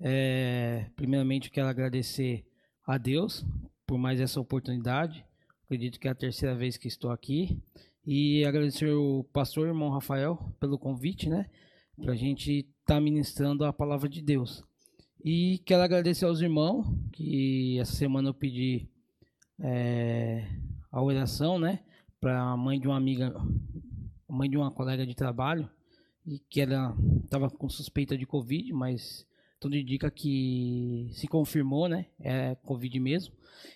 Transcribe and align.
É, 0.00 0.86
primeiramente, 0.94 1.50
quero 1.50 1.68
agradecer 1.68 2.44
a 2.86 2.96
Deus 2.96 3.44
por 3.86 3.98
mais 3.98 4.20
essa 4.20 4.40
oportunidade. 4.40 5.24
Acredito 5.64 5.98
que 5.98 6.08
é 6.08 6.10
a 6.10 6.14
terceira 6.14 6.54
vez 6.54 6.76
que 6.76 6.88
estou 6.88 7.10
aqui. 7.10 7.60
E 8.06 8.44
agradecer 8.44 8.90
o 8.90 9.24
pastor 9.32 9.68
irmão 9.68 9.90
Rafael 9.90 10.38
pelo 10.58 10.78
convite, 10.78 11.28
né? 11.28 11.50
Para 12.00 12.12
a 12.12 12.16
gente 12.16 12.60
estar 12.60 12.94
tá 12.94 13.00
ministrando 13.00 13.64
a 13.64 13.72
palavra 13.72 14.08
de 14.08 14.22
Deus. 14.22 14.64
E 15.22 15.58
quero 15.66 15.82
agradecer 15.82 16.24
aos 16.24 16.40
irmãos 16.40 16.86
que 17.12 17.78
essa 17.78 17.92
semana 17.92 18.30
eu 18.30 18.34
pedi 18.34 18.88
é, 19.60 20.48
a 20.90 21.02
oração, 21.02 21.58
né? 21.58 21.80
Para 22.20 22.40
a 22.40 22.56
mãe 22.56 22.80
de 22.80 22.86
uma 22.86 22.96
amiga, 22.96 23.34
mãe 24.28 24.48
de 24.48 24.56
uma 24.56 24.70
colega 24.70 25.06
de 25.06 25.14
trabalho, 25.14 25.68
e 26.24 26.38
que 26.38 26.60
ela 26.60 26.96
estava 27.24 27.50
com 27.50 27.68
suspeita 27.68 28.16
de 28.16 28.26
Covid, 28.26 28.72
mas 28.72 29.26
tudo 29.60 29.76
indica 29.76 30.10
que 30.10 31.10
se 31.12 31.26
confirmou, 31.26 31.88
né? 31.88 32.06
É 32.20 32.54
Covid 32.56 32.98
mesmo. 33.00 33.34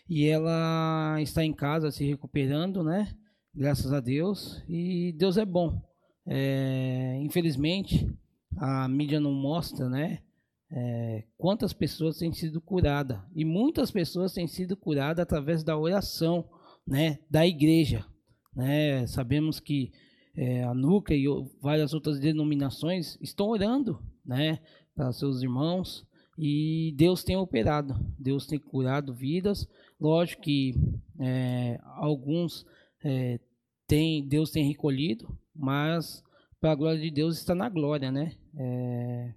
E 0.09 0.27
ela 0.27 1.21
está 1.21 1.45
em 1.45 1.53
casa 1.53 1.91
se 1.91 2.05
recuperando, 2.05 2.83
né? 2.83 3.15
Graças 3.55 3.93
a 3.93 4.01
Deus. 4.01 4.63
E 4.69 5.13
Deus 5.19 5.37
é 5.37 5.45
bom. 5.45 5.83
É, 6.27 7.19
infelizmente, 7.21 8.09
a 8.57 8.89
mídia 8.89 9.21
não 9.21 9.33
mostra, 9.33 9.89
né? 9.89 10.23
É, 10.71 11.25
quantas 11.37 11.73
pessoas 11.73 12.19
têm 12.19 12.33
sido 12.33 12.61
curadas. 12.61 13.21
E 13.35 13.45
muitas 13.45 13.91
pessoas 13.91 14.33
têm 14.33 14.47
sido 14.47 14.77
curadas 14.77 15.23
através 15.23 15.63
da 15.63 15.77
oração, 15.77 16.49
né? 16.87 17.19
Da 17.31 17.47
igreja. 17.47 18.07
Né? 18.55 19.07
Sabemos 19.07 19.59
que 19.59 19.93
é, 20.37 20.65
a 20.65 20.75
NUCA 20.75 21.15
e 21.15 21.25
várias 21.61 21.93
outras 21.93 22.19
denominações 22.19 23.19
estão 23.21 23.49
orando, 23.49 23.99
né? 24.25 24.61
Para 24.95 25.13
seus 25.13 25.43
irmãos 25.43 26.07
e 26.39 26.95
Deus 26.97 27.23
tem 27.23 27.37
operado, 27.37 27.95
Deus 28.19 28.47
tem 28.47 28.59
curado 28.59 29.15
vidas. 29.15 29.69
Lógico 30.01 30.43
que 30.43 30.75
é, 31.21 31.79
alguns 31.85 32.67
é, 33.05 33.39
tem, 33.87 34.27
Deus 34.27 34.51
tem 34.51 34.67
recolhido, 34.67 35.39
mas 35.55 36.23
para 36.61 36.73
a 36.73 36.75
glória 36.75 37.01
de 37.01 37.11
Deus 37.11 37.39
está 37.39 37.55
na 37.55 37.69
glória, 37.69 38.11
né? 38.11 38.35
É, 38.57 39.35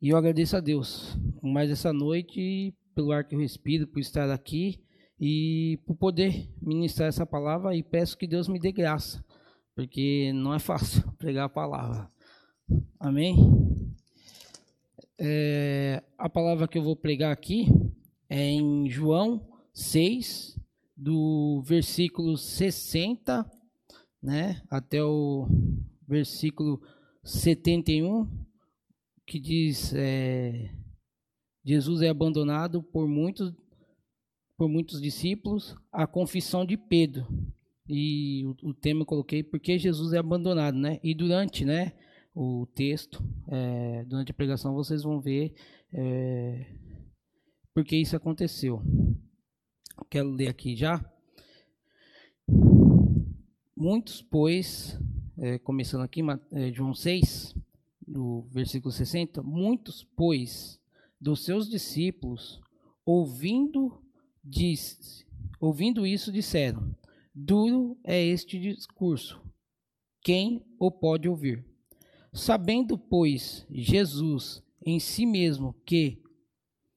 e 0.00 0.10
eu 0.10 0.16
agradeço 0.16 0.56
a 0.56 0.60
Deus 0.60 1.16
por 1.40 1.48
mais 1.48 1.70
essa 1.70 1.92
noite, 1.92 2.74
pelo 2.94 3.12
ar 3.12 3.24
que 3.24 3.34
eu 3.34 3.40
respiro, 3.40 3.86
por 3.86 3.98
estar 3.98 4.30
aqui 4.30 4.80
e 5.20 5.80
por 5.84 5.96
poder 5.96 6.48
ministrar 6.62 7.08
essa 7.08 7.26
palavra 7.26 7.74
e 7.74 7.82
peço 7.82 8.16
que 8.16 8.26
Deus 8.26 8.48
me 8.48 8.60
dê 8.60 8.70
graça, 8.70 9.24
porque 9.74 10.32
não 10.32 10.54
é 10.54 10.58
fácil 10.58 11.02
pregar 11.18 11.46
a 11.46 11.48
palavra. 11.48 12.08
Amém? 13.00 13.36
É, 15.20 16.02
a 16.16 16.28
palavra 16.28 16.68
que 16.68 16.78
eu 16.78 16.82
vou 16.82 16.94
pregar 16.94 17.32
aqui 17.32 17.66
é 18.28 18.50
em 18.50 18.88
João 18.88 19.48
6, 19.72 20.58
do 20.96 21.62
versículo 21.64 22.36
60 22.36 23.58
né, 24.22 24.60
até 24.68 25.02
o 25.02 25.46
versículo 26.06 26.80
71, 27.22 28.28
que 29.26 29.38
diz: 29.38 29.92
é, 29.94 30.70
Jesus 31.64 32.02
é 32.02 32.08
abandonado 32.08 32.82
por 32.82 33.08
muitos, 33.08 33.52
por 34.56 34.68
muitos 34.68 35.00
discípulos, 35.00 35.76
a 35.92 36.06
confissão 36.06 36.64
de 36.64 36.76
Pedro. 36.76 37.26
E 37.88 38.44
o, 38.44 38.70
o 38.70 38.74
tema 38.74 39.02
eu 39.02 39.06
coloquei 39.06 39.42
porque 39.42 39.78
Jesus 39.78 40.12
é 40.12 40.18
abandonado, 40.18 40.76
né? 40.76 41.00
E 41.02 41.14
durante, 41.14 41.64
né? 41.64 41.92
O 42.40 42.66
texto. 42.66 43.20
É, 43.48 44.04
durante 44.04 44.30
a 44.30 44.34
pregação 44.34 44.72
vocês 44.72 45.02
vão 45.02 45.20
ver 45.20 45.54
é, 45.92 46.66
porque 47.74 47.96
isso 47.96 48.14
aconteceu. 48.14 48.80
Quero 50.08 50.30
ler 50.30 50.46
aqui 50.46 50.76
já. 50.76 51.04
Muitos, 53.76 54.22
pois, 54.22 54.96
é, 55.36 55.58
começando 55.58 56.02
aqui, 56.02 56.20
João 56.72 56.94
6, 56.94 57.54
do 58.06 58.42
versículo 58.52 58.92
60, 58.92 59.42
muitos, 59.42 60.04
pois, 60.16 60.80
dos 61.20 61.44
seus 61.44 61.68
discípulos, 61.68 62.60
ouvindo, 63.04 64.00
diz, 64.42 65.26
ouvindo 65.60 66.06
isso, 66.06 66.32
disseram: 66.32 66.94
Duro 67.34 67.98
é 68.04 68.20
este 68.24 68.58
discurso, 68.58 69.40
quem 70.22 70.64
o 70.78 70.90
pode 70.90 71.28
ouvir? 71.28 71.67
Sabendo, 72.38 72.96
pois, 72.96 73.66
Jesus 73.68 74.62
em 74.80 75.00
si 75.00 75.26
mesmo 75.26 75.74
que 75.84 76.22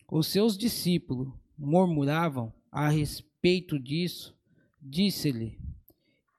os 0.09 0.27
seus 0.27 0.55
discípulos 0.55 1.33
murmuravam 1.57 2.53
a 2.71 2.89
respeito 2.89 3.79
disso, 3.79 4.37
disse-lhe: 4.79 5.59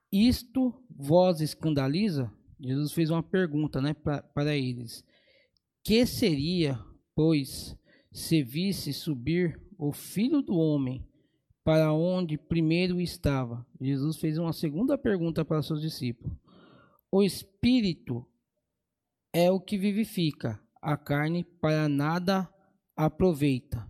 Isto 0.09 0.73
vos 0.89 1.41
escandaliza? 1.41 2.31
Jesus 2.57 2.93
fez 2.93 3.09
uma 3.09 3.21
pergunta 3.21 3.81
né, 3.81 3.93
para 3.93 4.55
eles: 4.55 5.03
Que 5.83 6.05
seria, 6.05 6.79
pois, 7.13 7.77
se 8.09 8.41
visse 8.41 8.93
subir 8.93 9.61
o 9.77 9.91
filho 9.91 10.41
do 10.41 10.55
homem 10.55 11.05
para 11.61 11.91
onde 11.91 12.37
primeiro 12.37 13.01
estava? 13.01 13.67
Jesus 13.81 14.15
fez 14.15 14.37
uma 14.37 14.53
segunda 14.53 14.97
pergunta 14.97 15.43
para 15.43 15.61
seus 15.61 15.81
discípulos. 15.81 16.37
O 17.11 17.21
espírito 17.21 18.25
é 19.33 19.51
o 19.51 19.59
que 19.59 19.77
vivifica, 19.77 20.61
a 20.79 20.95
carne 20.95 21.43
para 21.43 21.89
nada 21.89 22.47
aproveita. 22.95 23.89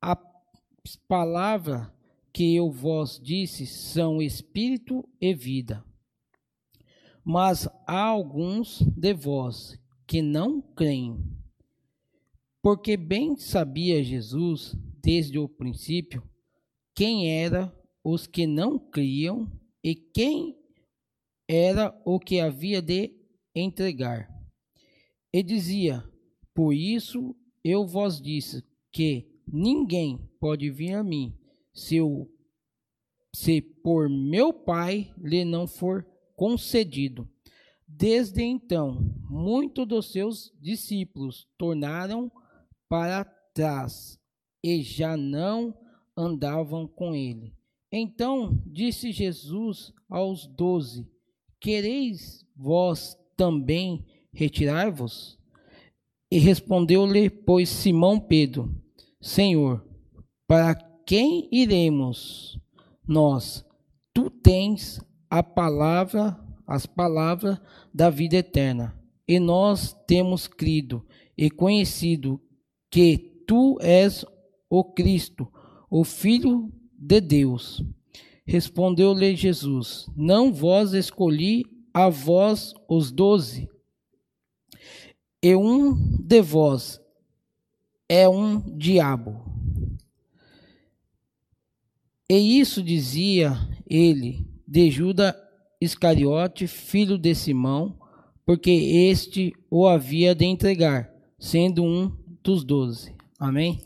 As 0.00 0.96
palavras 1.08 1.90
que 2.32 2.54
eu 2.54 2.70
vos 2.70 3.18
disse 3.18 3.66
são 3.66 4.20
espírito 4.20 5.08
e 5.18 5.32
vida. 5.32 5.82
Mas 7.24 7.66
há 7.86 8.02
alguns 8.02 8.80
de 8.80 9.14
vós 9.14 9.80
que 10.06 10.20
não 10.20 10.60
creem. 10.60 11.24
Porque 12.62 12.96
bem 12.96 13.36
sabia 13.36 14.04
Jesus, 14.04 14.76
desde 15.02 15.38
o 15.38 15.48
princípio, 15.48 16.22
quem 16.94 17.30
era 17.30 17.74
os 18.04 18.26
que 18.26 18.46
não 18.46 18.78
criam 18.78 19.50
e 19.82 19.94
quem 19.94 20.56
era 21.48 21.98
o 22.04 22.20
que 22.20 22.40
havia 22.40 22.82
de 22.82 23.12
entregar. 23.54 24.35
E 25.36 25.42
dizia: 25.42 26.02
Por 26.54 26.72
isso 26.72 27.36
eu 27.62 27.86
vos 27.86 28.22
disse 28.22 28.64
que 28.90 29.42
ninguém 29.46 30.18
pode 30.40 30.70
vir 30.70 30.94
a 30.94 31.04
mim 31.04 31.36
se, 31.74 31.96
eu, 31.96 32.26
se 33.34 33.60
por 33.60 34.08
meu 34.08 34.50
Pai 34.50 35.12
lhe 35.18 35.44
não 35.44 35.66
for 35.66 36.06
concedido. 36.34 37.28
Desde 37.86 38.42
então, 38.42 39.14
muitos 39.28 39.86
dos 39.86 40.10
seus 40.10 40.50
discípulos 40.58 41.46
tornaram 41.58 42.32
para 42.88 43.22
trás 43.52 44.18
e 44.64 44.82
já 44.82 45.18
não 45.18 45.76
andavam 46.16 46.88
com 46.88 47.14
ele. 47.14 47.54
Então 47.92 48.58
disse 48.64 49.12
Jesus 49.12 49.92
aos 50.08 50.46
doze: 50.46 51.06
Quereis 51.60 52.42
vós 52.56 53.14
também 53.36 54.02
retirar-vos? 54.36 55.38
E 56.30 56.38
respondeu-lhe, 56.38 57.30
pois, 57.30 57.68
Simão 57.68 58.20
Pedro: 58.20 58.70
Senhor, 59.20 59.84
para 60.46 60.74
quem 61.06 61.48
iremos 61.50 62.60
nós? 63.08 63.64
Tu 64.12 64.30
tens 64.30 65.00
a 65.30 65.42
palavra, 65.42 66.38
as 66.66 66.84
palavras 66.86 67.58
da 67.92 68.10
vida 68.10 68.36
eterna. 68.36 68.94
E 69.26 69.40
nós 69.40 69.92
temos 70.06 70.46
crido 70.46 71.04
e 71.36 71.50
conhecido 71.50 72.40
que 72.90 73.18
tu 73.46 73.78
és 73.80 74.24
o 74.70 74.84
Cristo, 74.84 75.48
o 75.90 76.04
Filho 76.04 76.72
de 76.92 77.20
Deus. 77.20 77.82
Respondeu-lhe 78.46 79.34
Jesus: 79.34 80.06
Não 80.16 80.52
vos 80.52 80.92
escolhi 80.92 81.64
a 81.92 82.08
vós 82.08 82.74
os 82.88 83.10
doze, 83.10 83.68
e 85.42 85.54
um 85.54 85.94
de 86.18 86.40
vós 86.42 87.00
é 88.08 88.28
um 88.28 88.60
diabo. 88.76 89.44
E 92.28 92.58
isso 92.58 92.82
dizia 92.82 93.56
ele 93.88 94.46
de 94.66 94.90
Judas 94.90 95.34
Iscariote, 95.80 96.66
filho 96.66 97.16
de 97.18 97.34
Simão, 97.34 97.98
porque 98.44 98.70
este 98.70 99.54
o 99.70 99.86
havia 99.86 100.34
de 100.34 100.44
entregar, 100.44 101.12
sendo 101.38 101.84
um 101.84 102.10
dos 102.42 102.64
doze. 102.64 103.14
Amém? 103.38 103.80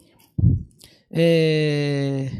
É... 1.11 2.31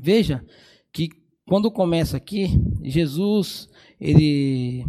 Veja 0.00 0.44
que 0.92 1.08
quando 1.46 1.70
começa 1.70 2.16
aqui, 2.16 2.48
Jesus 2.82 3.68
ele 4.00 4.84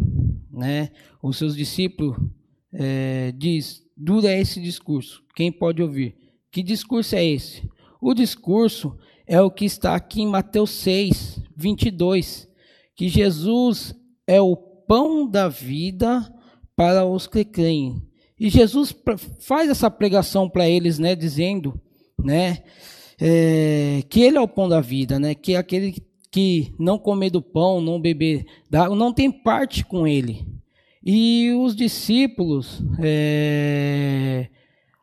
né? 0.54 0.92
Os 1.22 1.38
seus 1.38 1.56
discípulos 1.56 2.16
é, 2.72 3.34
diz: 3.36 3.84
duro 3.98 4.28
é 4.28 4.40
esse 4.40 4.62
discurso? 4.62 5.24
Quem 5.36 5.52
pode 5.52 5.82
ouvir? 5.82 6.16
Que 6.52 6.62
discurso 6.62 7.16
é 7.16 7.26
esse? 7.26 7.68
O 8.00 8.14
discurso 8.14 8.96
é 9.26 9.42
o 9.42 9.50
que 9.50 9.66
está 9.66 9.96
aqui 9.96 10.22
em 10.22 10.28
Mateus 10.28 10.70
6, 10.72 11.42
22, 11.58 12.48
que 12.96 13.10
Jesus 13.10 13.96
é 14.28 14.40
o 14.40 14.56
pão 14.56 15.28
da 15.28 15.50
vida 15.50 16.32
para 16.76 17.06
os 17.06 17.28
que 17.28 17.44
creem. 17.44 18.02
E 18.40 18.50
Jesus 18.50 18.94
faz 19.40 19.70
essa 19.70 19.90
pregação 19.90 20.50
para 20.50 20.68
eles, 20.68 21.00
né, 21.00 21.16
dizendo, 21.16 21.80
né, 22.22 22.64
é, 23.20 24.04
que 24.10 24.22
ele 24.22 24.38
é 24.38 24.42
o 24.42 24.48
pão 24.48 24.68
da 24.68 24.82
vida, 24.82 25.18
né, 25.18 25.34
que 25.34 25.54
é 25.54 25.58
aquele 25.58 25.94
que 25.94 26.02
não 26.80 26.98
comer 26.98 27.30
do 27.30 27.42
pão, 27.42 27.82
não 27.82 28.00
beber 28.00 28.46
da 28.70 28.90
não 28.90 29.14
tem 29.14 29.32
parte 29.32 29.86
com 29.86 30.08
ele. 30.08 30.46
E 31.06 31.52
os 31.52 31.76
discípulos 31.76 32.82
é, 33.00 34.48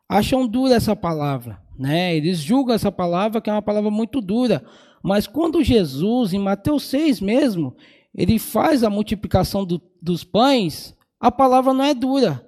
acham 0.09 0.47
dura 0.47 0.75
essa 0.75 0.95
palavra, 0.95 1.61
né? 1.77 2.15
Eles 2.15 2.39
julgam 2.39 2.73
essa 2.73 2.91
palavra 2.91 3.39
que 3.39 3.49
é 3.49 3.53
uma 3.53 3.61
palavra 3.61 3.91
muito 3.91 4.19
dura. 4.19 4.63
Mas 5.03 5.27
quando 5.27 5.63
Jesus, 5.63 6.33
em 6.33 6.39
Mateus 6.39 6.83
6 6.83 7.21
mesmo, 7.21 7.75
ele 8.15 8.37
faz 8.39 8.83
a 8.83 8.89
multiplicação 8.89 9.65
do, 9.65 9.81
dos 10.01 10.23
pães, 10.23 10.95
a 11.19 11.31
palavra 11.31 11.73
não 11.73 11.85
é 11.85 11.93
dura. 11.93 12.45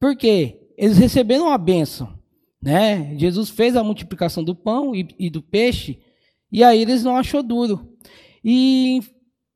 Por 0.00 0.16
quê? 0.16 0.60
Eles 0.76 0.98
receberam 0.98 1.50
a 1.50 1.58
bênção. 1.58 2.18
Né? 2.60 3.14
Jesus 3.18 3.50
fez 3.50 3.76
a 3.76 3.84
multiplicação 3.84 4.42
do 4.42 4.54
pão 4.54 4.94
e, 4.94 5.06
e 5.18 5.28
do 5.28 5.42
peixe, 5.42 6.00
e 6.50 6.64
aí 6.64 6.80
eles 6.80 7.04
não 7.04 7.16
achou 7.16 7.42
duro. 7.42 7.93
E 8.44 9.00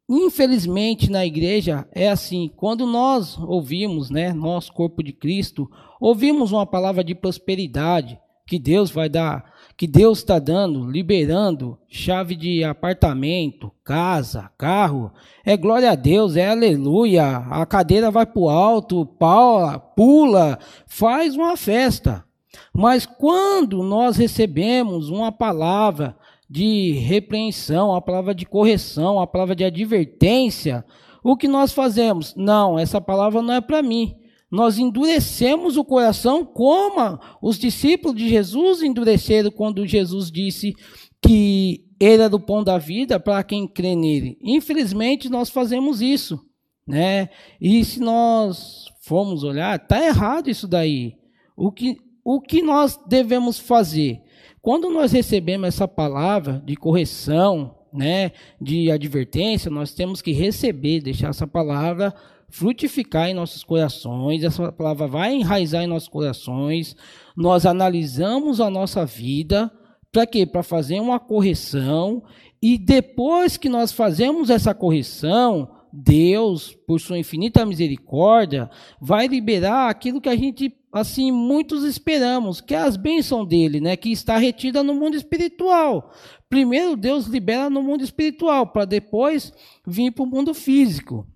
infelizmente 0.08 1.10
na 1.10 1.26
igreja 1.26 1.86
é 1.92 2.08
assim, 2.08 2.50
quando 2.56 2.86
nós 2.86 3.36
ouvimos, 3.36 4.08
né, 4.08 4.32
nós 4.32 4.70
corpo 4.70 5.02
de 5.02 5.12
Cristo, 5.12 5.70
ouvimos 6.00 6.50
uma 6.50 6.64
palavra 6.64 7.04
de 7.04 7.14
prosperidade 7.14 8.18
que 8.46 8.58
Deus 8.58 8.90
vai 8.90 9.10
dar, 9.10 9.52
que 9.76 9.86
Deus 9.86 10.18
está 10.18 10.38
dando, 10.38 10.90
liberando 10.90 11.78
chave 11.86 12.34
de 12.34 12.64
apartamento, 12.64 13.70
casa, 13.84 14.50
carro, 14.56 15.12
é 15.44 15.54
glória 15.54 15.90
a 15.90 15.94
Deus, 15.94 16.34
é 16.34 16.48
aleluia, 16.48 17.36
a 17.36 17.66
cadeira 17.66 18.10
vai 18.10 18.24
para 18.24 18.40
o 18.40 18.48
alto, 18.48 19.04
pula, 19.04 19.78
pula, 19.78 20.58
faz 20.86 21.36
uma 21.36 21.58
festa. 21.58 22.24
Mas 22.72 23.04
quando 23.04 23.82
nós 23.82 24.16
recebemos 24.16 25.10
uma 25.10 25.30
palavra 25.30 26.16
de 26.48 26.92
repreensão, 26.92 27.94
a 27.94 28.00
palavra 28.00 28.34
de 28.34 28.46
correção, 28.46 29.20
a 29.20 29.26
palavra 29.26 29.54
de 29.54 29.64
advertência, 29.64 30.84
o 31.22 31.36
que 31.36 31.46
nós 31.46 31.72
fazemos? 31.72 32.34
Não, 32.36 32.78
essa 32.78 33.00
palavra 33.00 33.42
não 33.42 33.54
é 33.54 33.60
para 33.60 33.82
mim. 33.82 34.14
Nós 34.50 34.78
endurecemos 34.78 35.76
o 35.76 35.84
coração 35.84 36.44
como 36.44 37.18
os 37.42 37.58
discípulos 37.58 38.16
de 38.16 38.28
Jesus 38.28 38.82
endureceram 38.82 39.50
quando 39.50 39.86
Jesus 39.86 40.30
disse 40.30 40.74
que 41.20 41.84
ele 42.00 42.22
é 42.22 42.28
do 42.28 42.40
pão 42.40 42.64
da 42.64 42.78
vida 42.78 43.20
para 43.20 43.42
quem 43.42 43.68
crê 43.68 43.94
nele. 43.94 44.38
Infelizmente, 44.40 45.28
nós 45.28 45.50
fazemos 45.50 46.00
isso, 46.00 46.40
né? 46.86 47.28
E 47.60 47.84
se 47.84 48.00
nós 48.00 48.86
formos 49.02 49.42
olhar, 49.42 49.78
tá 49.86 50.02
errado 50.02 50.48
isso 50.48 50.66
daí. 50.66 51.14
O 51.54 51.70
que, 51.70 51.96
o 52.24 52.40
que 52.40 52.62
nós 52.62 52.98
devemos 53.06 53.58
fazer? 53.58 54.22
Quando 54.68 54.90
nós 54.90 55.12
recebemos 55.12 55.66
essa 55.66 55.88
palavra 55.88 56.62
de 56.62 56.76
correção, 56.76 57.74
né, 57.90 58.32
de 58.60 58.90
advertência, 58.90 59.70
nós 59.70 59.94
temos 59.94 60.20
que 60.20 60.30
receber, 60.30 61.00
deixar 61.00 61.30
essa 61.30 61.46
palavra 61.46 62.14
frutificar 62.50 63.30
em 63.30 63.32
nossos 63.32 63.64
corações, 63.64 64.44
essa 64.44 64.70
palavra 64.70 65.06
vai 65.06 65.34
enraizar 65.36 65.82
em 65.82 65.86
nossos 65.86 66.10
corações. 66.10 66.94
Nós 67.34 67.64
analisamos 67.64 68.60
a 68.60 68.68
nossa 68.68 69.06
vida 69.06 69.72
para 70.12 70.26
quê? 70.26 70.44
Para 70.44 70.62
fazer 70.62 71.00
uma 71.00 71.18
correção 71.18 72.22
e 72.60 72.76
depois 72.76 73.56
que 73.56 73.70
nós 73.70 73.90
fazemos 73.90 74.50
essa 74.50 74.74
correção, 74.74 75.66
Deus, 75.90 76.76
por 76.86 77.00
sua 77.00 77.18
infinita 77.18 77.64
misericórdia, 77.64 78.68
vai 79.00 79.28
liberar 79.28 79.88
aquilo 79.88 80.20
que 80.20 80.28
a 80.28 80.36
gente 80.36 80.68
assim 80.92 81.30
muitos 81.30 81.84
esperamos, 81.84 82.60
que 82.60 82.74
é 82.74 82.78
as 82.78 82.96
bênçãos 82.96 83.46
dele, 83.46 83.80
né, 83.80 83.96
que 83.96 84.10
está 84.10 84.36
retida 84.38 84.82
no 84.82 84.94
mundo 84.94 85.16
espiritual. 85.16 86.12
Primeiro 86.48 86.96
Deus 86.96 87.26
libera 87.26 87.68
no 87.68 87.82
mundo 87.82 88.02
espiritual 88.02 88.66
para 88.68 88.84
depois 88.84 89.52
vir 89.86 90.12
para 90.12 90.24
o 90.24 90.26
mundo 90.26 90.54
físico. 90.54 91.26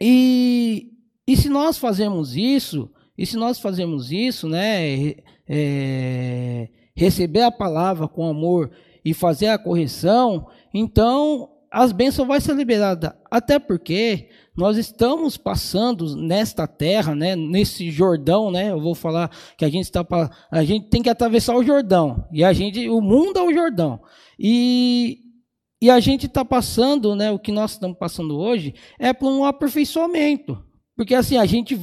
E, 0.00 0.92
e 1.26 1.36
se 1.36 1.48
nós 1.48 1.76
fazemos 1.76 2.36
isso, 2.36 2.90
e 3.16 3.26
se 3.26 3.36
nós 3.36 3.58
fazemos 3.58 4.12
isso, 4.12 4.48
né, 4.48 5.16
é, 5.48 6.68
receber 6.94 7.42
a 7.42 7.50
palavra 7.50 8.06
com 8.06 8.26
amor 8.26 8.70
e 9.04 9.12
fazer 9.12 9.48
a 9.48 9.58
correção, 9.58 10.46
então 10.72 11.50
as 11.70 11.92
bênçãos 11.92 12.26
vão 12.26 12.40
ser 12.40 12.54
liberadas. 12.54 13.12
Até 13.30 13.58
porque 13.58 14.28
nós 14.56 14.76
estamos 14.76 15.36
passando 15.36 16.16
nesta 16.16 16.66
terra, 16.66 17.14
né, 17.14 17.36
nesse 17.36 17.90
Jordão, 17.90 18.50
né? 18.50 18.70
Eu 18.70 18.80
vou 18.80 18.94
falar 18.94 19.30
que 19.56 19.64
a 19.64 19.68
gente 19.68 19.84
está 19.84 20.04
a 20.50 20.64
gente 20.64 20.88
tem 20.88 21.02
que 21.02 21.10
atravessar 21.10 21.54
o 21.54 21.62
Jordão 21.62 22.26
e 22.32 22.42
a 22.42 22.52
gente, 22.52 22.88
o 22.88 23.00
mundo 23.00 23.38
é 23.38 23.42
o 23.42 23.52
Jordão 23.52 24.00
e 24.38 25.18
e 25.80 25.88
a 25.90 26.00
gente 26.00 26.26
está 26.26 26.44
passando, 26.44 27.14
né? 27.14 27.30
O 27.30 27.38
que 27.38 27.52
nós 27.52 27.72
estamos 27.72 27.96
passando 27.96 28.36
hoje 28.36 28.74
é 28.98 29.12
por 29.12 29.30
um 29.30 29.44
aperfeiçoamento, 29.44 30.60
porque 30.96 31.14
assim 31.14 31.36
a 31.36 31.46
gente 31.46 31.78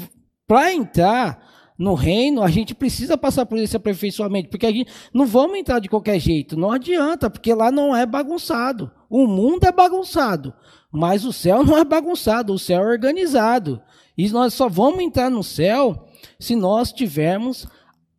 para 0.46 0.74
entrar 0.74 1.55
no 1.77 1.94
reino, 1.94 2.42
a 2.42 2.50
gente 2.50 2.74
precisa 2.74 3.18
passar 3.18 3.45
por 3.45 3.57
esse 3.57 3.75
aperfeiçoamento, 3.75 4.50
porque 4.50 4.66
a 4.66 4.72
gente 4.72 4.89
não 5.13 5.25
vamos 5.25 5.57
entrar 5.57 5.80
de 5.80 5.89
qualquer 5.89 6.19
jeito, 6.19 6.57
não 6.57 6.72
adianta, 6.72 7.30
porque 7.30 7.54
lá 7.54 7.72
não 7.72 7.95
é 7.95 8.06
bagunçado. 8.06 8.92
O 9.10 9.27
mundo 9.27 9.66
é 9.66 9.72
bagunçado, 9.72 10.54
mas 10.92 11.25
o 11.25 11.33
céu 11.33 11.63
não 11.66 11.77
é 11.77 11.83
bagunçado, 11.83 12.54
o 12.54 12.60
céu 12.60 12.81
é 12.83 12.92
organizado. 12.92 13.81
E 14.18 14.30
nós 14.30 14.54
só 14.54 14.69
vamos 14.69 15.01
entrar 15.01 15.30
no 15.30 15.44
céu 15.44 16.07
se 16.39 16.56
nós 16.56 16.94
tivermos 16.94 17.68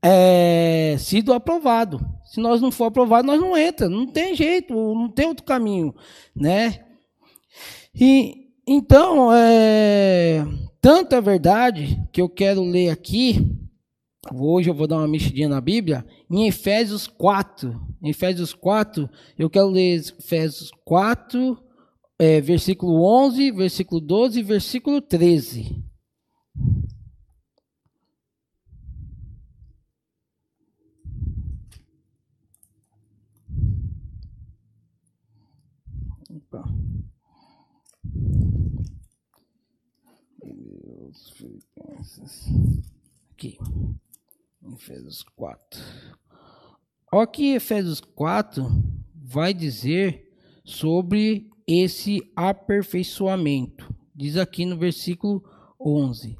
é, 0.02 0.96
sido 0.98 1.32
aprovado. 1.32 2.00
Se 2.24 2.40
nós 2.40 2.60
não 2.60 2.70
for 2.70 2.86
aprovado, 2.86 3.26
nós 3.26 3.40
não 3.40 3.56
entra. 3.56 3.88
Não 3.88 4.06
tem 4.06 4.34
jeito, 4.34 4.74
não 4.74 5.08
tem 5.08 5.26
outro 5.26 5.44
caminho, 5.44 5.94
né? 6.34 6.84
E 7.98 8.46
então, 8.66 9.32
é, 9.32 10.44
tanta 10.86 11.20
verdade 11.20 12.00
que 12.12 12.22
eu 12.22 12.28
quero 12.28 12.62
ler 12.62 12.90
aqui. 12.90 13.44
Hoje 14.32 14.70
eu 14.70 14.74
vou 14.74 14.86
dar 14.86 14.98
uma 14.98 15.08
mexidinha 15.08 15.48
na 15.48 15.60
Bíblia, 15.60 16.06
em 16.30 16.46
Efésios 16.46 17.08
4. 17.08 17.74
Em 18.00 18.10
Efésios 18.10 18.54
4, 18.54 19.10
eu 19.36 19.50
quero 19.50 19.66
ler 19.66 19.96
Efésios 19.96 20.70
4, 20.84 21.58
é, 22.20 22.40
versículo 22.40 23.02
11, 23.02 23.50
versículo 23.50 24.00
12 24.00 24.38
e 24.38 24.42
versículo 24.44 25.00
13. 25.00 25.84
Opa. 36.30 36.85
Aqui. 43.32 43.58
Efésios 44.72 45.22
4. 45.22 45.80
Olha 47.12 47.26
que 47.26 47.54
Efésios 47.54 48.00
4 48.00 48.66
vai 49.14 49.54
dizer 49.54 50.32
sobre 50.64 51.48
esse 51.66 52.20
aperfeiçoamento. 52.34 53.94
Diz 54.14 54.36
aqui 54.36 54.64
no 54.64 54.76
versículo 54.76 55.42
11: 55.80 56.36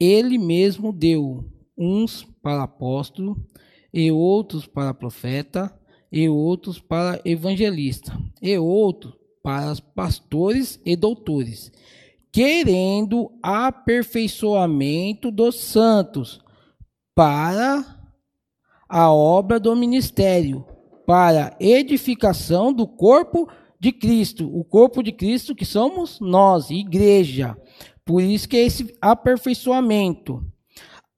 Ele 0.00 0.38
mesmo 0.38 0.92
deu 0.92 1.50
uns 1.76 2.24
para 2.42 2.64
apóstolo, 2.64 3.46
e 3.92 4.10
outros 4.10 4.66
para 4.66 4.92
profeta, 4.94 5.72
e 6.10 6.28
outros 6.28 6.80
para 6.80 7.20
evangelista, 7.24 8.18
e 8.42 8.56
outros 8.58 9.14
para 9.42 9.74
pastores 9.94 10.80
e 10.84 10.96
doutores, 10.96 11.70
querendo 12.32 13.32
aperfeiçoamento 13.42 15.30
dos 15.30 15.60
santos 15.60 16.40
para 17.14 17.84
a 18.88 19.12
obra 19.12 19.58
do 19.58 19.74
ministério, 19.74 20.64
para 21.06 21.56
edificação 21.58 22.72
do 22.72 22.86
corpo 22.86 23.48
de 23.80 23.92
Cristo, 23.92 24.50
o 24.52 24.64
corpo 24.64 25.02
de 25.02 25.12
Cristo 25.12 25.54
que 25.54 25.64
somos 25.64 26.20
nós, 26.20 26.70
igreja. 26.70 27.56
Por 28.04 28.22
isso 28.22 28.48
que 28.48 28.56
é 28.56 28.64
esse 28.64 28.96
aperfeiçoamento, 29.00 30.44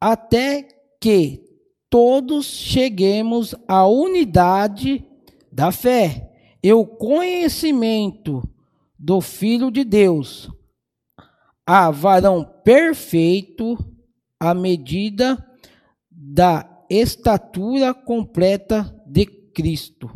até 0.01 0.67
que 1.01 1.43
todos 1.89 2.47
cheguemos 2.47 3.55
à 3.67 3.87
unidade 3.87 5.05
da 5.51 5.73
fé 5.73 6.31
e 6.63 6.73
o 6.73 6.87
conhecimento 6.87 8.43
do 8.99 9.21
Filho 9.21 9.71
de 9.71 9.83
Deus, 9.83 10.51
a 11.73 11.89
varão 11.89 12.45
perfeito, 12.65 13.79
à 14.41 14.53
medida 14.53 15.39
da 16.11 16.69
estatura 16.91 17.95
completa 17.95 18.93
de 19.07 19.25
Cristo. 19.25 20.11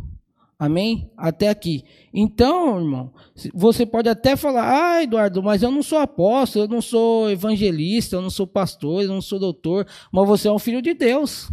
Amém? 0.58 1.12
Até 1.16 1.48
aqui. 1.48 1.84
Então, 2.12 2.80
irmão, 2.80 3.12
você 3.54 3.86
pode 3.86 4.08
até 4.08 4.34
falar, 4.34 4.96
ah, 4.96 5.02
Eduardo, 5.04 5.44
mas 5.44 5.62
eu 5.62 5.70
não 5.70 5.80
sou 5.80 5.98
apóstolo, 5.98 6.64
eu 6.64 6.68
não 6.68 6.82
sou 6.82 7.30
evangelista, 7.30 8.16
eu 8.16 8.22
não 8.22 8.30
sou 8.30 8.48
pastor, 8.48 9.02
eu 9.02 9.08
não 9.08 9.22
sou 9.22 9.38
doutor, 9.38 9.86
mas 10.10 10.26
você 10.26 10.48
é 10.48 10.52
um 10.52 10.58
filho 10.58 10.82
de 10.82 10.92
Deus. 10.92 11.52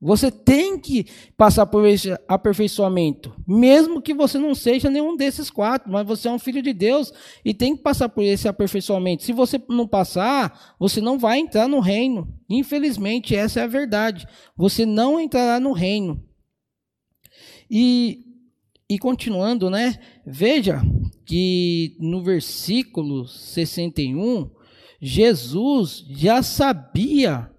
Você 0.00 0.30
tem 0.30 0.78
que 0.78 1.04
passar 1.36 1.66
por 1.66 1.86
esse 1.86 2.16
aperfeiçoamento, 2.26 3.36
mesmo 3.46 4.00
que 4.00 4.14
você 4.14 4.38
não 4.38 4.54
seja 4.54 4.88
nenhum 4.88 5.14
desses 5.14 5.50
quatro, 5.50 5.92
mas 5.92 6.06
você 6.06 6.26
é 6.26 6.30
um 6.30 6.38
filho 6.38 6.62
de 6.62 6.72
Deus 6.72 7.12
e 7.44 7.52
tem 7.52 7.76
que 7.76 7.82
passar 7.82 8.08
por 8.08 8.24
esse 8.24 8.48
aperfeiçoamento. 8.48 9.22
Se 9.22 9.32
você 9.32 9.60
não 9.68 9.86
passar, 9.86 10.74
você 10.78 11.02
não 11.02 11.18
vai 11.18 11.38
entrar 11.38 11.68
no 11.68 11.80
reino. 11.80 12.34
Infelizmente, 12.48 13.36
essa 13.36 13.60
é 13.60 13.64
a 13.64 13.66
verdade. 13.66 14.26
Você 14.56 14.86
não 14.86 15.20
entrará 15.20 15.60
no 15.60 15.72
reino. 15.72 16.24
E, 17.70 18.24
e 18.88 18.98
continuando, 18.98 19.68
né? 19.68 20.00
Veja 20.26 20.80
que 21.26 21.94
no 22.00 22.24
versículo 22.24 23.28
61, 23.28 24.50
Jesus 24.98 26.06
já 26.08 26.42
sabia 26.42 27.50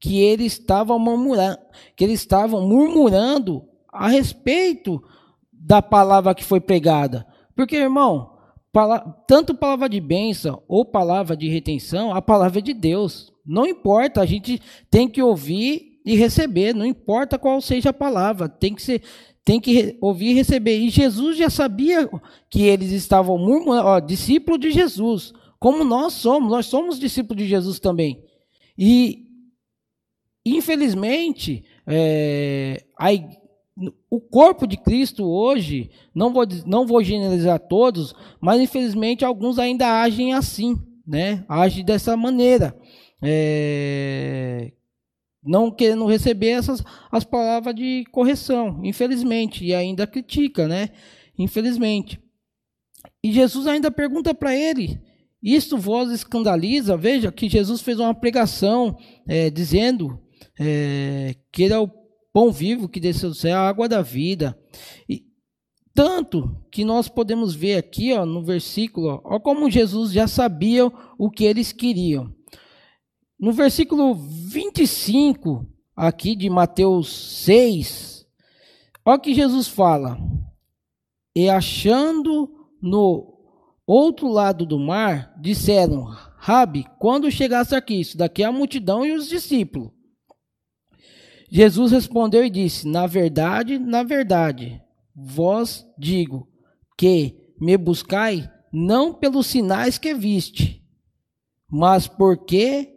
que 0.00 0.20
eles 0.20 0.52
estavam 0.52 0.98
murmurando, 0.98 1.58
que 1.96 2.04
eles 2.04 2.20
estavam 2.20 2.66
murmurando 2.66 3.64
a 3.92 4.08
respeito 4.08 5.02
da 5.52 5.82
palavra 5.82 6.34
que 6.34 6.44
foi 6.44 6.60
pregada. 6.60 7.26
Porque, 7.54 7.76
irmão, 7.76 8.38
tanto 9.26 9.54
palavra 9.54 9.88
de 9.88 10.00
bênção 10.00 10.62
ou 10.68 10.84
palavra 10.84 11.36
de 11.36 11.48
retenção, 11.48 12.14
a 12.14 12.22
palavra 12.22 12.60
é 12.60 12.62
de 12.62 12.74
Deus. 12.74 13.32
Não 13.44 13.66
importa, 13.66 14.20
a 14.20 14.26
gente 14.26 14.60
tem 14.90 15.08
que 15.08 15.22
ouvir 15.22 16.00
e 16.04 16.14
receber, 16.14 16.74
não 16.74 16.86
importa 16.86 17.38
qual 17.38 17.60
seja 17.60 17.90
a 17.90 17.92
palavra, 17.92 18.48
tem 18.48 18.74
que 18.74 18.82
ser 18.82 19.02
tem 19.44 19.58
que 19.58 19.96
ouvir 20.02 20.32
e 20.32 20.34
receber. 20.34 20.78
E 20.78 20.90
Jesus 20.90 21.38
já 21.38 21.48
sabia 21.48 22.06
que 22.50 22.64
eles 22.64 22.92
estavam 22.92 23.38
murmurando, 23.38 23.88
ó, 23.88 23.98
discípulo 23.98 24.58
de 24.58 24.70
Jesus, 24.70 25.32
como 25.58 25.84
nós 25.84 26.12
somos, 26.12 26.50
nós 26.50 26.66
somos 26.66 26.98
discípulos 26.98 27.42
de 27.42 27.48
Jesus 27.48 27.80
também. 27.80 28.22
E 28.76 29.27
Infelizmente, 30.56 31.64
é, 31.86 32.84
a, 32.98 33.08
o 34.10 34.20
corpo 34.20 34.66
de 34.66 34.76
Cristo 34.76 35.24
hoje, 35.24 35.90
não 36.14 36.32
vou, 36.32 36.44
não 36.66 36.86
vou 36.86 37.02
generalizar 37.02 37.58
todos, 37.58 38.14
mas 38.40 38.60
infelizmente 38.60 39.24
alguns 39.24 39.58
ainda 39.58 40.02
agem 40.02 40.34
assim, 40.34 40.76
né? 41.06 41.44
Agem 41.48 41.84
dessa 41.84 42.16
maneira. 42.16 42.76
É, 43.22 44.72
não 45.44 45.70
querendo 45.70 46.06
receber 46.06 46.50
essas 46.50 46.82
as 47.10 47.24
palavras 47.24 47.74
de 47.74 48.04
correção, 48.12 48.80
infelizmente, 48.84 49.64
e 49.64 49.74
ainda 49.74 50.06
critica, 50.06 50.68
né? 50.68 50.90
Infelizmente. 51.38 52.20
E 53.22 53.32
Jesus 53.32 53.66
ainda 53.66 53.90
pergunta 53.90 54.34
para 54.34 54.54
ele: 54.54 55.00
Isto 55.42 55.78
vos 55.78 56.10
escandaliza? 56.10 56.96
Veja 56.96 57.32
que 57.32 57.48
Jesus 57.48 57.80
fez 57.80 57.98
uma 57.98 58.14
pregação 58.14 58.96
é, 59.26 59.50
dizendo 59.50 60.20
é, 60.58 61.36
que 61.52 61.62
ele 61.64 61.74
é 61.74 61.78
o 61.78 61.90
pão 62.32 62.50
vivo 62.50 62.88
que 62.88 63.00
desceu 63.00 63.30
do 63.30 63.34
céu, 63.34 63.56
a 63.56 63.68
água 63.68 63.88
da 63.88 64.02
vida. 64.02 64.58
E, 65.08 65.24
tanto 65.94 66.56
que 66.70 66.84
nós 66.84 67.08
podemos 67.08 67.54
ver 67.54 67.76
aqui 67.76 68.12
ó, 68.12 68.24
no 68.24 68.42
versículo, 68.42 69.08
ó, 69.08 69.20
ó, 69.24 69.40
como 69.40 69.70
Jesus 69.70 70.12
já 70.12 70.26
sabia 70.26 70.86
o 71.18 71.30
que 71.30 71.44
eles 71.44 71.72
queriam. 71.72 72.32
No 73.38 73.52
versículo 73.52 74.14
25, 74.14 75.66
aqui 75.96 76.34
de 76.34 76.50
Mateus 76.50 77.08
6, 77.44 78.26
olha 79.04 79.18
que 79.18 79.34
Jesus 79.34 79.68
fala: 79.68 80.18
E 81.34 81.48
achando 81.48 82.48
no 82.82 83.38
outro 83.86 84.28
lado 84.28 84.66
do 84.66 84.78
mar, 84.78 85.34
disseram: 85.40 86.04
Rabi, 86.36 86.84
quando 86.98 87.30
chegasse 87.30 87.74
aqui, 87.74 88.00
isso 88.00 88.16
daqui 88.16 88.42
é 88.42 88.46
a 88.46 88.52
multidão 88.52 89.04
e 89.04 89.12
os 89.12 89.28
discípulos. 89.28 89.97
Jesus 91.50 91.92
respondeu 91.92 92.44
e 92.44 92.50
disse: 92.50 92.86
Na 92.86 93.06
verdade, 93.06 93.78
na 93.78 94.02
verdade, 94.02 94.80
vós 95.14 95.86
digo 95.98 96.48
que 96.96 97.54
me 97.60 97.76
buscai 97.76 98.50
não 98.72 99.14
pelos 99.14 99.46
sinais 99.46 99.98
que 99.98 100.14
viste, 100.14 100.84
mas 101.70 102.06
porque 102.06 102.94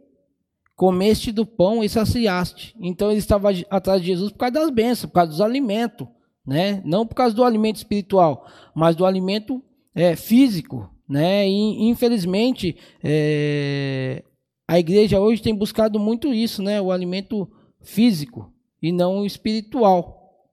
comeste 0.75 1.31
do 1.31 1.45
pão 1.45 1.83
e 1.83 1.89
saciaste. 1.89 2.75
Então 2.79 3.09
ele 3.09 3.19
estava 3.19 3.49
atrás 3.69 4.01
de 4.01 4.07
Jesus 4.07 4.31
por 4.31 4.39
causa 4.39 4.53
das 4.53 4.69
bênçãos, 4.69 5.05
por 5.05 5.13
causa 5.13 5.31
dos 5.31 5.41
alimentos, 5.41 6.07
né? 6.45 6.81
Não 6.83 7.05
por 7.05 7.15
causa 7.15 7.35
do 7.35 7.43
alimento 7.43 7.77
espiritual, 7.77 8.47
mas 8.75 8.95
do 8.95 9.05
alimento 9.05 9.63
é, 9.93 10.15
físico, 10.15 10.89
né? 11.07 11.47
E 11.47 11.87
infelizmente 11.87 12.75
é, 13.03 14.23
a 14.67 14.79
igreja 14.79 15.19
hoje 15.19 15.41
tem 15.41 15.53
buscado 15.53 15.99
muito 15.99 16.33
isso, 16.33 16.61
né? 16.63 16.81
O 16.81 16.91
alimento 16.91 17.47
físico 17.81 18.53
e 18.81 18.91
não 18.91 19.25
espiritual. 19.25 20.49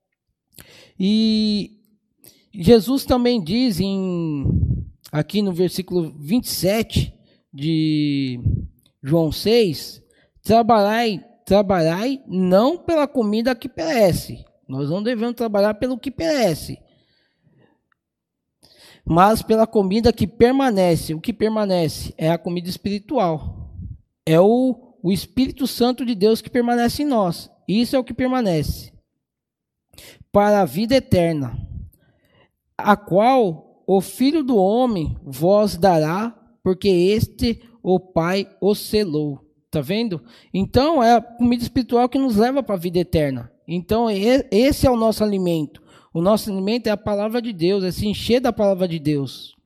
E 0.99 1.79
Jesus 2.53 3.05
também 3.05 3.43
diz 3.43 3.81
em 3.81 4.45
aqui 5.13 5.41
no 5.43 5.53
versículo 5.53 6.13
27 6.19 7.15
de 7.53 8.41
João 9.03 9.33
6, 9.33 10.03
trabalhai, 10.43 11.25
trabalhai 11.45 12.23
não 12.27 12.77
pela 12.77 13.07
comida 13.07 13.55
que 13.55 13.69
perece. 13.69 14.45
Nós 14.69 14.91
não 14.91 15.03
devemos 15.03 15.35
trabalhar 15.35 15.75
pelo 15.75 15.99
que 15.99 16.11
perece, 16.11 16.79
mas 19.05 19.43
pela 19.43 19.67
comida 19.67 20.13
que 20.13 20.27
permanece. 20.27 21.15
O 21.15 21.21
que 21.21 21.33
permanece 21.33 22.13
é 22.19 22.31
a 22.31 22.37
comida 22.37 22.69
espiritual. 22.69 23.73
É 24.27 24.39
o 24.39 24.88
o 25.09 25.13
Espírito 25.13 25.67
Santo 25.67 26.05
de 26.05 26.15
Deus 26.15 26.43
que 26.43 26.51
permanece 26.51 27.03
em 27.03 27.07
nós. 27.07 27.51
Isso 27.67 27.97
é 27.97 27.99
o 27.99 28.05
que 28.05 28.13
permanece. 28.13 28.93
Para 30.31 30.61
a 30.61 30.67
vida 30.67 30.97
eterna, 30.97 31.59
a 32.77 32.95
qual 32.95 33.83
o 33.87 34.03
Filho 34.03 34.45
do 34.45 34.59
Homem 34.59 35.17
vos 35.25 35.79
dará, 35.79 36.39
porque 36.63 36.89
este 36.91 37.63
o 37.83 37.99
Pai 37.99 38.55
o 38.61 38.75
selou. 38.75 39.41
Tá 39.71 39.81
vendo? 39.81 40.23
Então 40.53 41.03
é 41.03 41.15
a 41.15 41.23
comida 41.23 41.63
espiritual 41.63 42.07
que 42.07 42.19
nos 42.19 42.37
leva 42.37 42.63
para 42.63 42.75
a 42.75 42.79
vida 42.79 42.99
eterna. 42.99 43.51
Então 43.67 44.09
esse 44.11 44.87
é 44.87 44.91
o 44.91 44.97
nosso 44.97 45.25
alimento. 45.25 45.83
O 46.13 46.21
nosso 46.21 46.53
alimento 46.53 46.89
é 46.89 46.91
a 46.91 46.99
palavra 46.99 47.41
de 47.41 47.55
Deus, 47.55 47.83
é 47.83 47.91
se 47.91 48.07
encher 48.07 48.41
da 48.41 48.53
palavra 48.53 48.87
de 48.87 48.99
Deus. 48.99 49.57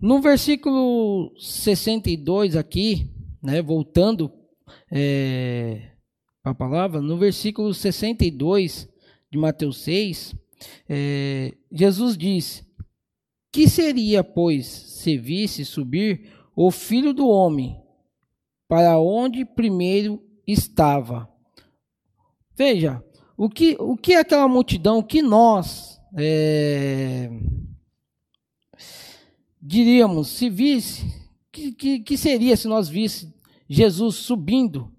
No 0.00 0.20
versículo 0.20 1.32
62 1.38 2.56
aqui, 2.56 3.08
né, 3.42 3.62
voltando 3.62 4.32
é, 4.90 5.90
a 6.44 6.54
palavra, 6.54 7.00
no 7.00 7.16
versículo 7.18 7.72
62 7.72 8.88
de 9.30 9.38
Mateus 9.38 9.78
6, 9.78 10.34
é, 10.88 11.54
Jesus 11.70 12.16
diz: 12.16 12.64
Que 13.52 13.68
seria, 13.68 14.22
pois, 14.22 14.66
se 14.66 15.16
visse 15.16 15.64
subir 15.64 16.32
o 16.54 16.70
filho 16.70 17.12
do 17.12 17.28
homem 17.28 17.80
para 18.68 18.98
onde 18.98 19.44
primeiro 19.44 20.22
estava? 20.46 21.28
Veja, 22.56 23.02
o 23.36 23.48
que, 23.48 23.76
o 23.78 23.96
que 23.96 24.14
aquela 24.14 24.46
multidão, 24.46 25.02
que 25.02 25.22
nós 25.22 25.98
é, 26.16 27.30
diríamos, 29.60 30.28
se 30.28 30.50
visse 30.50 31.19
que, 31.52 31.72
que, 31.72 32.00
que 32.00 32.16
seria 32.16 32.56
se 32.56 32.68
nós 32.68 32.88
visse 32.88 33.32
Jesus 33.68 34.16
subindo? 34.16 34.90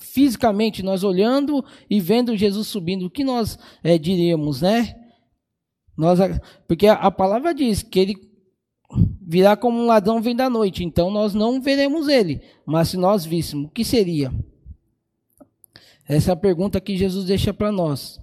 Fisicamente, 0.00 0.82
nós 0.82 1.02
olhando 1.02 1.64
e 1.88 1.98
vendo 2.00 2.36
Jesus 2.36 2.68
subindo, 2.68 3.06
o 3.06 3.10
que 3.10 3.24
nós 3.24 3.58
é, 3.82 3.96
diríamos, 3.96 4.60
né? 4.60 4.94
Nós, 5.96 6.18
porque 6.66 6.86
a, 6.86 6.94
a 6.94 7.10
palavra 7.10 7.54
diz 7.54 7.82
que 7.82 7.98
ele 7.98 8.28
virá 9.20 9.56
como 9.56 9.78
um 9.78 9.86
ladrão 9.86 10.20
vem 10.20 10.36
da 10.36 10.48
noite, 10.48 10.84
então 10.84 11.10
nós 11.10 11.34
não 11.34 11.60
veremos 11.60 12.08
ele, 12.08 12.40
mas 12.64 12.88
se 12.88 12.96
nós 12.96 13.24
víssemos, 13.24 13.66
o 13.66 13.72
que 13.72 13.84
seria? 13.84 14.32
Essa 16.06 16.30
é 16.30 16.34
a 16.34 16.36
pergunta 16.36 16.80
que 16.80 16.96
Jesus 16.96 17.26
deixa 17.26 17.52
para 17.52 17.70
nós. 17.70 18.18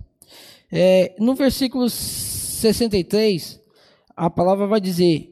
É, 0.72 1.15
no 1.20 1.36
versículo 1.36 1.89
63, 1.89 3.62
a 4.15 4.30
palavra 4.30 4.65
vai 4.65 4.82
dizer: 4.82 5.30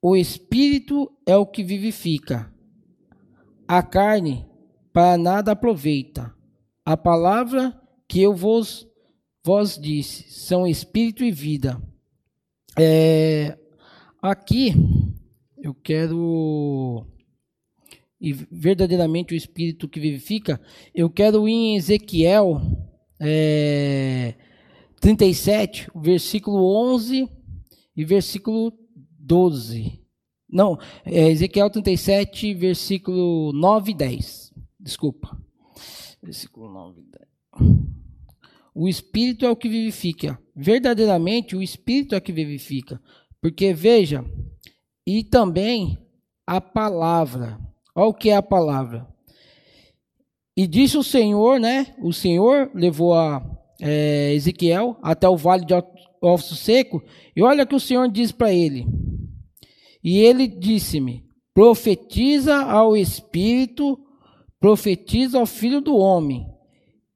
o 0.00 0.16
Espírito 0.16 1.10
é 1.26 1.36
o 1.36 1.46
que 1.46 1.62
vivifica. 1.62 2.52
A 3.66 3.82
carne 3.82 4.46
para 4.92 5.18
nada 5.18 5.52
aproveita. 5.52 6.34
A 6.84 6.96
palavra 6.96 7.78
que 8.08 8.22
eu 8.22 8.34
vos, 8.34 8.86
vos 9.44 9.78
disse 9.78 10.30
são 10.30 10.66
Espírito 10.66 11.24
e 11.24 11.32
vida. 11.32 11.80
É, 12.78 13.58
aqui 14.22 14.74
eu 15.58 15.74
quero 15.74 17.06
e 18.20 18.32
verdadeiramente 18.32 19.34
o 19.34 19.36
Espírito 19.36 19.88
que 19.88 20.00
vivifica, 20.00 20.60
eu 20.94 21.10
quero 21.10 21.48
ir 21.48 21.52
em 21.52 21.76
Ezequiel 21.76 22.60
é, 23.20 24.34
37, 25.00 25.90
versículo 25.94 26.64
11 26.94 27.28
e 27.96 28.04
versículo 28.04 28.72
12. 29.26 30.00
Não, 30.48 30.78
é 31.04 31.28
Ezequiel 31.28 31.68
37, 31.68 32.54
versículo 32.54 33.52
9 33.52 33.90
e 33.90 33.94
10. 33.94 34.54
Desculpa. 34.78 35.36
Versículo 36.22 36.72
9 36.72 37.00
e 37.00 37.04
10. 37.04 37.86
O 38.74 38.88
Espírito 38.88 39.44
é 39.44 39.50
o 39.50 39.56
que 39.56 39.68
vivifica. 39.68 40.38
Verdadeiramente, 40.54 41.56
o 41.56 41.62
Espírito 41.62 42.14
é 42.14 42.18
o 42.18 42.22
que 42.22 42.32
vivifica. 42.32 43.00
Porque, 43.40 43.72
veja, 43.72 44.24
e 45.06 45.24
também 45.24 45.98
a 46.46 46.60
palavra. 46.60 47.58
Olha 47.94 48.08
o 48.08 48.14
que 48.14 48.30
é 48.30 48.36
a 48.36 48.42
palavra. 48.42 49.06
E 50.56 50.66
disse 50.66 50.96
o 50.96 51.02
Senhor, 51.02 51.58
né? 51.58 51.94
O 52.00 52.12
Senhor 52.12 52.70
levou 52.74 53.14
a 53.14 53.44
é, 53.80 54.32
Ezequiel 54.34 54.96
até 55.02 55.28
o 55.28 55.36
vale 55.36 55.64
de 55.64 55.74
osso 56.20 56.54
seco. 56.54 57.02
E 57.34 57.42
olha 57.42 57.64
o 57.64 57.66
que 57.66 57.74
o 57.74 57.80
Senhor 57.80 58.08
diz 58.10 58.30
para 58.30 58.52
ele. 58.52 58.86
E 60.06 60.18
ele 60.18 60.46
disse-me: 60.46 61.24
profetiza 61.52 62.62
ao 62.62 62.96
Espírito, 62.96 63.98
profetiza 64.60 65.36
ao 65.36 65.46
Filho 65.46 65.80
do 65.80 65.96
Homem, 65.96 66.46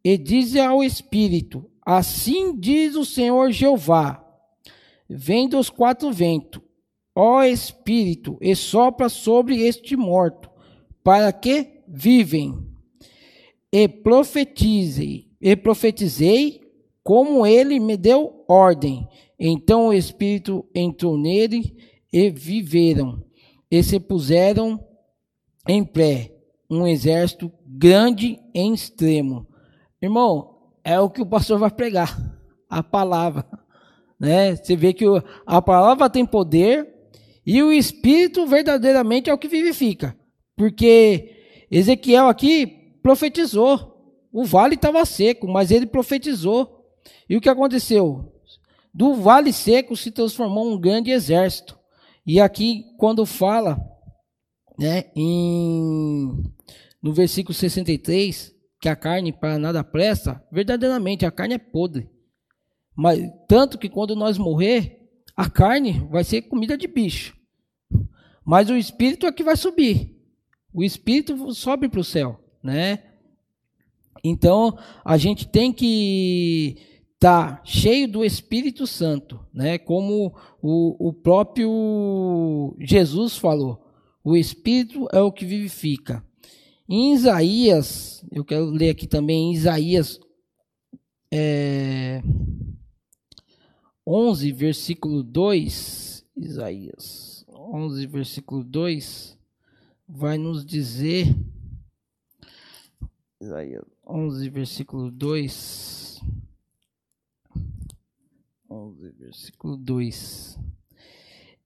e 0.04 0.18
diz 0.18 0.56
ao 0.56 0.82
Espírito: 0.82 1.70
Assim 1.87 2.59
diz 2.59 2.97
o 2.97 3.04
Senhor 3.04 3.52
Jeová: 3.52 4.20
Vem 5.09 5.49
dos 5.49 5.70
quatro 5.70 6.11
ventos, 6.11 6.61
ó 7.14 7.44
Espírito, 7.44 8.37
e 8.40 8.56
sopra 8.56 9.09
sobre 9.09 9.62
este 9.62 9.97
morto, 9.97 10.50
para 11.04 11.32
que 11.32 11.82
vivem. 11.87 12.59
E 13.73 13.87
profetizei, 13.87 15.28
e 15.40 15.54
profetizei 15.54 16.61
como 17.04 17.47
ele 17.47 17.78
me 17.78 17.97
deu 17.97 18.44
ordem. 18.49 19.06
Então 19.38 19.87
o 19.87 19.92
Espírito 19.92 20.66
entrou 20.75 21.16
nele 21.16 21.73
e 22.12 22.31
viveram, 22.31 23.23
e 23.71 23.83
se 23.83 24.00
puseram 24.00 24.85
em 25.69 25.85
pé 25.85 26.35
um 26.69 26.87
exército 26.87 27.52
grande 27.67 28.38
em 28.55 28.73
extremo. 28.73 29.47
Irmão, 30.00 30.59
é 30.85 30.99
o 30.99 31.11
que 31.11 31.21
o 31.21 31.26
pastor 31.26 31.59
vai 31.59 31.71
pregar, 31.71 32.19
a 32.69 32.83
palavra. 32.83 33.45
Né? 34.19 34.55
Você 34.55 34.76
vê 34.76 34.93
que 34.93 35.05
a 35.47 35.62
palavra 35.62 36.11
tem 36.11 36.26
poder 36.26 36.87
e 37.45 37.62
o 37.62 37.73
Espírito 37.73 38.47
verdadeiramente 38.47 39.31
é 39.31 39.35
o 39.35 39.38
que 39.38 39.49
vivifica. 39.49 40.17
Porque 40.57 41.67
Ezequiel 41.71 42.29
aqui 42.29 42.99
profetizou. 43.02 43.88
O 44.33 44.45
vale 44.45 44.75
estava 44.75 45.05
seco, 45.05 45.49
mas 45.49 45.71
ele 45.71 45.87
profetizou. 45.87 46.85
E 47.29 47.37
o 47.37 47.40
que 47.40 47.49
aconteceu? 47.49 48.33
Do 48.93 49.14
vale 49.14 49.52
seco 49.52 49.97
se 49.97 50.11
transformou 50.11 50.71
um 50.71 50.79
grande 50.79 51.11
exército. 51.11 51.79
E 52.26 52.40
aqui, 52.40 52.84
quando 52.98 53.24
fala, 53.24 53.78
né, 54.78 55.04
em, 55.14 56.42
no 57.02 57.12
versículo 57.12 57.54
63, 57.54 58.54
que 58.80 58.88
a 58.88 58.96
carne 58.96 59.32
para 59.32 59.58
nada 59.58 59.84
presta, 59.84 60.42
verdadeiramente 60.50 61.26
a 61.26 61.30
carne 61.30 61.54
é 61.54 61.58
podre. 61.58 62.08
Mas 62.94 63.20
tanto 63.48 63.78
que 63.78 63.88
quando 63.88 64.16
nós 64.16 64.38
morrer, 64.38 65.08
a 65.36 65.48
carne 65.48 66.06
vai 66.10 66.24
ser 66.24 66.42
comida 66.42 66.76
de 66.76 66.86
bicho. 66.86 67.36
Mas 68.44 68.68
o 68.68 68.76
espírito 68.76 69.26
é 69.26 69.32
que 69.32 69.44
vai 69.44 69.56
subir. 69.56 70.16
O 70.72 70.82
espírito 70.82 71.52
sobe 71.54 71.88
para 71.88 72.00
o 72.00 72.04
céu, 72.04 72.42
né? 72.62 73.02
Então, 74.22 74.78
a 75.04 75.16
gente 75.16 75.48
tem 75.48 75.72
que 75.72 76.89
tá 77.20 77.60
cheio 77.66 78.09
do 78.09 78.24
Espírito 78.24 78.87
Santo, 78.87 79.38
né? 79.52 79.76
Como 79.76 80.35
o, 80.62 81.09
o 81.09 81.12
próprio 81.12 82.74
Jesus 82.80 83.37
falou, 83.37 83.78
o 84.24 84.35
Espírito 84.35 85.06
é 85.12 85.20
o 85.20 85.30
que 85.30 85.44
vivifica. 85.44 86.24
Em 86.88 87.12
Isaías, 87.12 88.24
eu 88.33 88.42
quero 88.42 88.70
ler 88.70 88.90
aqui 88.90 89.06
também 89.06 89.52
Isaías 89.52 90.18
é, 91.30 92.22
11, 94.06 94.50
versículo 94.52 95.22
2. 95.22 96.26
Isaías 96.37 97.44
11, 97.50 98.06
versículo 98.06 98.64
2, 98.64 99.38
vai 100.09 100.38
nos 100.38 100.64
dizer. 100.64 101.37
Isaías 103.42 103.85
11, 104.06 104.48
versículo 104.48 105.11
2 105.11 106.10
11, 108.70 109.11
versículo 109.18 109.76
2. 109.76 110.56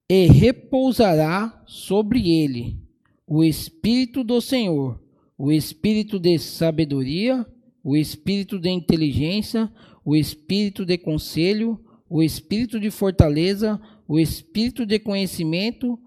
E 0.08 0.26
repousará 0.26 1.62
sobre 1.66 2.30
ele 2.30 2.78
o 3.26 3.44
Espírito 3.44 4.24
do 4.24 4.40
Senhor, 4.40 4.98
o 5.36 5.52
Espírito 5.52 6.18
de 6.18 6.38
sabedoria, 6.38 7.46
o 7.82 7.94
Espírito 7.94 8.58
de 8.58 8.70
inteligência, 8.70 9.70
o 10.02 10.16
Espírito 10.16 10.86
de 10.86 10.96
conselho, 10.96 11.78
o 12.08 12.22
Espírito 12.22 12.80
de 12.80 12.90
fortaleza, 12.90 13.80
o 14.08 14.18
Espírito 14.18 14.86
de 14.86 14.98
conhecimento 14.98 15.98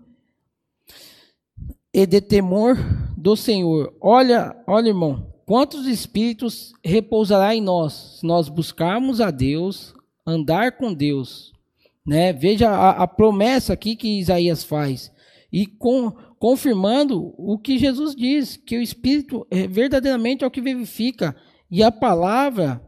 e 1.93 2.05
de 2.07 2.21
temor 2.21 2.75
do 3.15 3.35
Senhor. 3.35 3.95
Olha, 4.01 4.55
olha, 4.65 4.87
irmão, 4.87 5.31
quantos 5.45 5.85
espíritos 5.85 6.73
repousará 6.83 7.55
em 7.55 7.61
nós 7.61 8.19
se 8.19 8.25
nós 8.25 8.49
buscarmos 8.49 9.21
a 9.21 9.31
Deus, 9.31 9.96
andar 10.27 10.73
com 10.73 10.93
Deus. 10.93 11.53
Né? 12.05 12.33
Veja 12.33 12.69
a, 12.69 13.03
a 13.03 13.07
promessa 13.07 13.71
aqui 13.71 13.95
que 13.95 14.19
Isaías 14.19 14.65
faz. 14.65 15.11
E 15.51 15.65
com, 15.65 16.11
confirmando 16.37 17.33
o 17.37 17.57
que 17.57 17.77
Jesus 17.77 18.13
diz, 18.13 18.57
que 18.57 18.77
o 18.77 18.81
Espírito 18.81 19.47
é 19.49 19.65
verdadeiramente 19.65 20.43
é 20.43 20.47
o 20.47 20.51
que 20.51 20.61
vivifica. 20.61 21.33
E 21.71 21.81
a 21.81 21.91
palavra, 21.91 22.81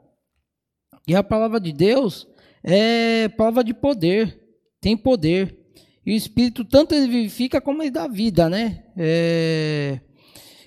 e 1.08 1.16
a 1.16 1.24
palavra 1.24 1.60
de 1.60 1.72
Deus 1.72 2.28
é 2.62 3.30
palavra 3.30 3.64
de 3.64 3.74
poder, 3.74 4.38
tem 4.82 4.98
poder. 4.98 5.58
E 6.06 6.12
o 6.12 6.16
Espírito 6.16 6.66
tanto 6.66 6.94
ele 6.94 7.08
vivifica 7.08 7.62
como 7.62 7.82
ele 7.82 7.92
dá 7.92 8.08
vida, 8.08 8.50
né? 8.50 8.84
É, 8.98 10.02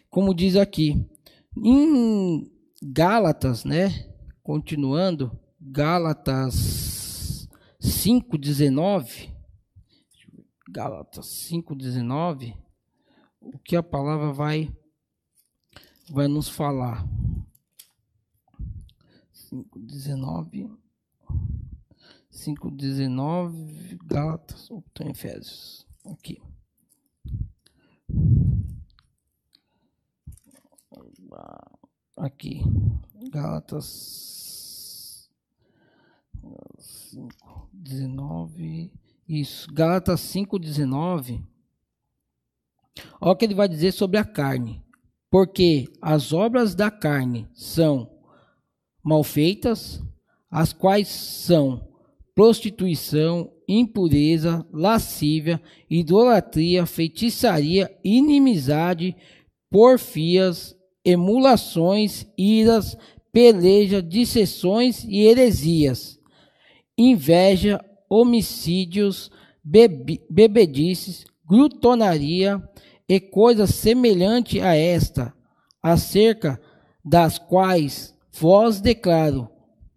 como 0.08 0.34
diz 0.34 0.56
aqui. 0.56 1.06
Em 1.56 2.50
Gálatas, 2.82 3.64
né? 3.64 4.08
Continuando, 4.42 5.38
Gálatas 5.64 7.48
5,19. 7.80 9.32
Gálatas 10.68 11.26
5,19. 11.50 12.56
O 13.40 13.58
que 13.58 13.76
a 13.76 13.82
palavra 13.82 14.32
vai, 14.32 14.76
vai 16.10 16.26
nos 16.26 16.48
falar? 16.48 17.06
5,19. 19.32 20.76
5,19. 22.32 23.98
Gálatas. 24.04 24.62
Estou 24.62 25.06
em 25.06 25.10
Efésios. 25.10 25.86
Aqui. 26.04 26.42
Aqui. 32.16 32.62
Gálatas 33.30 34.41
5, 37.12 37.68
19. 37.74 38.90
Isso, 39.28 39.70
Gálatas 39.70 40.20
5, 40.20 40.58
19. 40.58 41.42
Olha 43.20 43.32
o 43.32 43.36
que 43.36 43.44
ele 43.44 43.54
vai 43.54 43.68
dizer 43.68 43.92
sobre 43.92 44.16
a 44.16 44.24
carne. 44.24 44.82
Porque 45.30 45.88
as 46.00 46.32
obras 46.32 46.74
da 46.74 46.90
carne 46.90 47.46
são 47.52 48.10
mal 49.04 49.22
feitas, 49.22 50.02
as 50.50 50.72
quais 50.72 51.08
são 51.08 51.86
prostituição, 52.34 53.52
impureza, 53.68 54.66
lascívia, 54.72 55.60
idolatria, 55.90 56.86
feitiçaria, 56.86 57.94
inimizade, 58.02 59.14
porfias, 59.70 60.74
emulações, 61.04 62.26
iras, 62.38 62.96
peleja, 63.30 64.02
dissessões 64.02 65.04
e 65.04 65.26
heresias 65.26 66.21
inveja, 66.96 67.82
homicídios, 68.08 69.30
bebe, 69.62 70.20
bebedices, 70.28 71.24
glutonaria 71.44 72.62
e 73.08 73.20
coisas 73.20 73.70
semelhantes 73.74 74.62
a 74.62 74.74
esta, 74.74 75.34
acerca 75.82 76.60
das 77.04 77.38
quais 77.38 78.14
vós 78.32 78.80
declaro, 78.80 79.48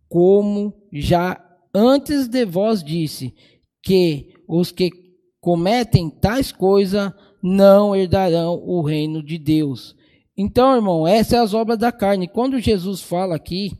como 0.09 0.73
já 0.91 1.39
antes 1.73 2.27
de 2.27 2.45
vós 2.45 2.83
disse, 2.83 3.33
que 3.83 4.33
os 4.47 4.71
que 4.71 4.89
cometem 5.39 6.09
tais 6.09 6.51
coisas 6.51 7.11
não 7.41 7.95
herdarão 7.95 8.55
o 8.65 8.81
reino 8.81 9.21
de 9.21 9.37
Deus. 9.37 9.95
Então, 10.35 10.75
irmão, 10.75 11.07
essas 11.07 11.27
são 11.27 11.43
as 11.43 11.53
obras 11.53 11.77
da 11.77 11.91
carne. 11.91 12.27
Quando 12.27 12.59
Jesus 12.59 13.01
fala 13.01 13.35
aqui, 13.35 13.71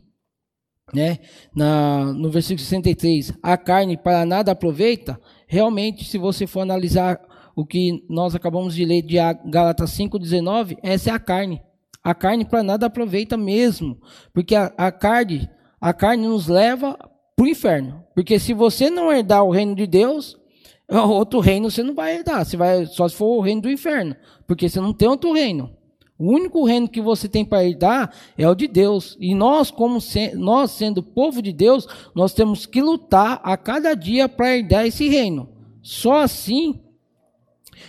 né, 0.94 1.18
na, 1.54 2.12
no 2.12 2.30
versículo 2.30 2.60
63, 2.60 3.32
a 3.42 3.56
carne 3.56 3.96
para 3.96 4.24
nada 4.24 4.52
aproveita, 4.52 5.20
realmente, 5.46 6.04
se 6.04 6.18
você 6.18 6.46
for 6.46 6.60
analisar 6.60 7.20
o 7.54 7.64
que 7.64 8.04
nós 8.08 8.34
acabamos 8.34 8.74
de 8.74 8.84
ler 8.84 9.02
de 9.02 9.16
Gálatas 9.46 9.90
5,19, 9.92 10.76
essa 10.82 11.10
é 11.10 11.12
a 11.12 11.18
carne. 11.18 11.62
A 12.04 12.14
carne 12.14 12.44
para 12.44 12.62
nada 12.62 12.86
aproveita 12.86 13.36
mesmo, 13.36 13.98
porque 14.32 14.54
a, 14.54 14.72
a 14.76 14.92
carne, 14.92 15.50
a 15.80 15.92
carne 15.92 16.26
nos 16.26 16.46
leva 16.46 16.96
para 17.34 17.44
o 17.44 17.48
inferno. 17.48 18.04
Porque 18.14 18.38
se 18.38 18.54
você 18.54 18.88
não 18.88 19.12
herdar 19.12 19.42
o 19.42 19.50
reino 19.50 19.74
de 19.74 19.86
Deus, 19.86 20.38
outro 20.88 21.40
reino 21.40 21.70
você 21.70 21.82
não 21.82 21.94
vai 21.94 22.16
herdar. 22.16 22.44
Você 22.44 22.56
vai 22.56 22.86
só 22.86 23.08
se 23.08 23.16
for 23.16 23.38
o 23.38 23.40
reino 23.40 23.62
do 23.62 23.70
inferno, 23.70 24.14
porque 24.46 24.68
você 24.68 24.80
não 24.80 24.92
tem 24.92 25.08
outro 25.08 25.32
reino. 25.32 25.75
O 26.18 26.32
único 26.32 26.64
reino 26.64 26.88
que 26.88 27.00
você 27.00 27.28
tem 27.28 27.44
para 27.44 27.64
herdar 27.64 28.12
é 28.38 28.48
o 28.48 28.54
de 28.54 28.66
Deus. 28.66 29.16
E 29.20 29.34
nós, 29.34 29.70
como 29.70 30.00
se, 30.00 30.34
nós 30.34 30.70
sendo 30.70 31.02
povo 31.02 31.42
de 31.42 31.52
Deus, 31.52 31.86
nós 32.14 32.32
temos 32.32 32.64
que 32.64 32.80
lutar 32.80 33.40
a 33.42 33.56
cada 33.56 33.94
dia 33.94 34.28
para 34.28 34.56
herdar 34.56 34.86
esse 34.86 35.08
reino. 35.08 35.48
Só 35.82 36.22
assim 36.22 36.80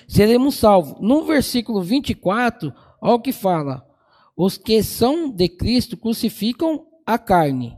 seremos 0.07 0.55
salvos. 0.55 0.97
No 0.99 1.23
versículo 1.23 1.81
24, 1.81 2.73
olha 3.01 3.15
o 3.15 3.19
que 3.19 3.31
fala: 3.31 3.87
Os 4.35 4.57
que 4.57 4.83
são 4.83 5.29
de 5.29 5.47
Cristo 5.47 5.95
crucificam 5.95 6.85
a 7.05 7.17
carne 7.17 7.77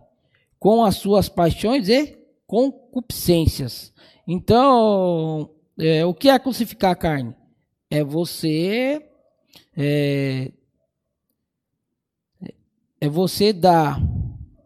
com 0.59 0.83
as 0.83 0.97
suas 0.97 1.29
paixões 1.29 1.87
e 1.87 2.17
concupiscências. 2.47 3.93
Então, 4.27 5.51
é, 5.77 6.03
o 6.05 6.13
que 6.13 6.29
é 6.29 6.39
crucificar 6.39 6.91
a 6.91 6.95
carne? 6.95 7.35
É 7.89 8.03
você 8.03 9.08
é, 9.75 10.51
é 13.01 13.09
você 13.09 13.53
dar, 13.53 14.01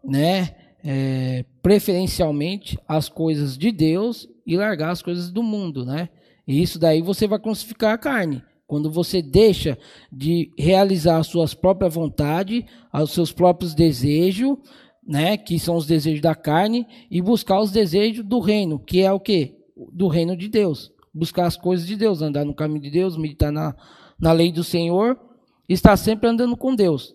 né, 0.03 0.55
é, 0.83 1.45
preferencialmente 1.61 2.77
as 2.87 3.07
coisas 3.07 3.57
de 3.57 3.71
Deus 3.71 4.27
e 4.45 4.57
largar 4.57 4.91
as 4.91 5.01
coisas 5.01 5.31
do 5.31 5.41
mundo, 5.41 5.85
né? 5.85 6.09
E 6.45 6.61
isso 6.61 6.77
daí 6.77 7.01
você 7.01 7.25
vai 7.27 7.39
crucificar 7.39 7.93
a 7.93 7.97
carne. 7.97 8.43
Quando 8.67 8.91
você 8.91 9.21
deixa 9.21 9.77
de 10.11 10.51
realizar 10.57 11.17
as 11.17 11.27
suas 11.27 11.53
próprias 11.53 11.93
vontades, 11.93 12.63
os 12.93 13.11
seus 13.11 13.31
próprios 13.31 13.73
desejos, 13.73 14.57
né, 15.05 15.37
que 15.37 15.59
são 15.59 15.75
os 15.75 15.85
desejos 15.85 16.21
da 16.21 16.33
carne, 16.33 16.87
e 17.09 17.21
buscar 17.21 17.59
os 17.61 17.71
desejos 17.71 18.25
do 18.25 18.39
reino, 18.39 18.79
que 18.79 19.01
é 19.01 19.11
o 19.11 19.19
que? 19.19 19.55
Do 19.91 20.07
reino 20.07 20.35
de 20.35 20.47
Deus. 20.47 20.91
Buscar 21.13 21.45
as 21.45 21.55
coisas 21.55 21.85
de 21.85 21.95
Deus, 21.95 22.21
andar 22.21 22.43
no 22.43 22.55
caminho 22.55 22.81
de 22.81 22.89
Deus, 22.89 23.15
meditar 23.15 23.51
na, 23.51 23.75
na 24.23 24.31
lei 24.31 24.53
do 24.53 24.63
Senhor, 24.63 25.19
está 25.67 25.97
sempre 25.97 26.29
andando 26.29 26.55
com 26.55 26.73
Deus. 26.73 27.13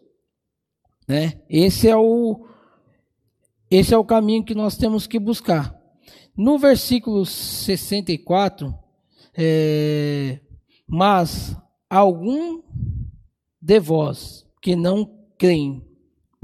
Né? 1.08 1.40
Esse 1.48 1.88
é 1.88 1.96
o 1.96 2.46
esse 3.70 3.94
é 3.94 3.98
o 3.98 4.04
caminho 4.04 4.44
que 4.44 4.54
nós 4.54 4.76
temos 4.76 5.06
que 5.06 5.18
buscar. 5.18 5.74
No 6.36 6.58
versículo 6.58 7.24
64, 7.24 8.74
é, 9.34 10.38
mas 10.86 11.56
algum 11.88 12.62
de 13.60 13.80
vós 13.80 14.46
que 14.60 14.76
não 14.76 15.10
creem, 15.38 15.82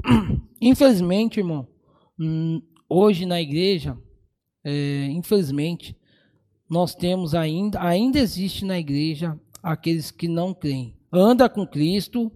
infelizmente, 0.59 1.39
irmão, 1.39 1.67
hum, 2.19 2.61
hoje 2.89 3.25
na 3.25 3.39
igreja, 3.39 3.97
é, 4.63 5.05
infelizmente, 5.11 5.95
nós 6.67 6.95
temos 6.95 7.35
ainda, 7.35 7.81
ainda 7.81 8.19
existe 8.19 8.65
na 8.65 8.79
igreja 8.79 9.39
aqueles 9.65 10.11
que 10.11 10.27
não 10.27 10.53
creem. 10.53 10.95
Anda 11.11 11.49
com 11.49 11.65
Cristo, 11.65 12.31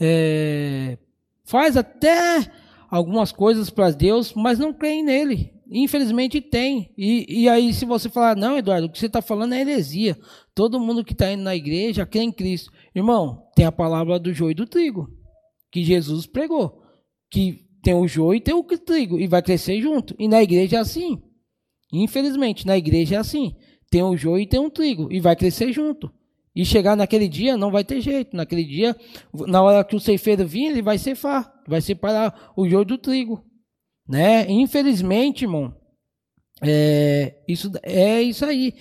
é, 0.00 0.96
faz 1.44 1.76
até 1.76 2.50
algumas 2.90 3.30
coisas 3.30 3.68
para 3.68 3.90
Deus, 3.90 4.32
mas 4.32 4.58
não 4.58 4.72
creem 4.72 5.04
nele. 5.04 5.52
Infelizmente 5.70 6.40
tem. 6.40 6.90
E, 6.96 7.42
e 7.42 7.48
aí, 7.48 7.74
se 7.74 7.84
você 7.84 8.08
falar, 8.08 8.36
não, 8.36 8.56
Eduardo, 8.56 8.86
o 8.86 8.90
que 8.90 8.98
você 8.98 9.06
está 9.06 9.20
falando 9.20 9.52
é 9.52 9.60
heresia. 9.60 10.16
Todo 10.54 10.80
mundo 10.80 11.04
que 11.04 11.12
está 11.12 11.30
indo 11.30 11.42
na 11.42 11.54
igreja 11.54 12.06
crê 12.06 12.22
em 12.22 12.32
Cristo. 12.32 12.72
Irmão, 12.94 13.42
tem 13.54 13.66
a 13.66 13.72
palavra 13.72 14.18
do 14.18 14.32
joio 14.32 14.52
e 14.52 14.54
do 14.54 14.66
trigo, 14.66 15.10
que 15.70 15.84
Jesus 15.84 16.24
pregou. 16.24 16.80
Que 17.30 17.66
tem 17.82 17.94
o 17.94 18.08
joio 18.08 18.36
e 18.36 18.40
tem 18.40 18.54
o 18.54 18.62
trigo, 18.62 19.18
e 19.18 19.26
vai 19.26 19.42
crescer 19.42 19.80
junto. 19.82 20.14
E 20.18 20.26
na 20.26 20.42
igreja 20.42 20.76
é 20.76 20.80
assim. 20.80 21.20
Infelizmente, 21.92 22.66
na 22.66 22.78
igreja 22.78 23.16
é 23.16 23.18
assim. 23.18 23.54
Tem 23.90 24.02
o 24.02 24.16
joio 24.16 24.42
e 24.42 24.46
tem 24.46 24.60
o 24.60 24.70
trigo, 24.70 25.12
e 25.12 25.20
vai 25.20 25.36
crescer 25.36 25.70
junto. 25.72 26.10
E 26.56 26.64
chegar 26.64 26.96
naquele 26.96 27.28
dia 27.28 27.54
não 27.54 27.70
vai 27.70 27.84
ter 27.84 28.00
jeito. 28.00 28.34
Naquele 28.34 28.64
dia, 28.64 28.96
na 29.46 29.62
hora 29.62 29.84
que 29.84 29.94
o 29.94 30.00
ceifeiro 30.00 30.48
vir, 30.48 30.70
ele 30.70 30.80
vai 30.80 30.96
ceifar, 30.96 31.52
vai 31.68 31.82
separar 31.82 32.52
o 32.56 32.66
joio 32.66 32.86
do 32.86 32.96
trigo. 32.96 33.44
Né? 34.08 34.50
Infelizmente, 34.50 35.44
irmão, 35.44 35.76
é 36.62 37.34
isso, 37.46 37.70
é 37.82 38.22
isso 38.22 38.46
aí. 38.46 38.72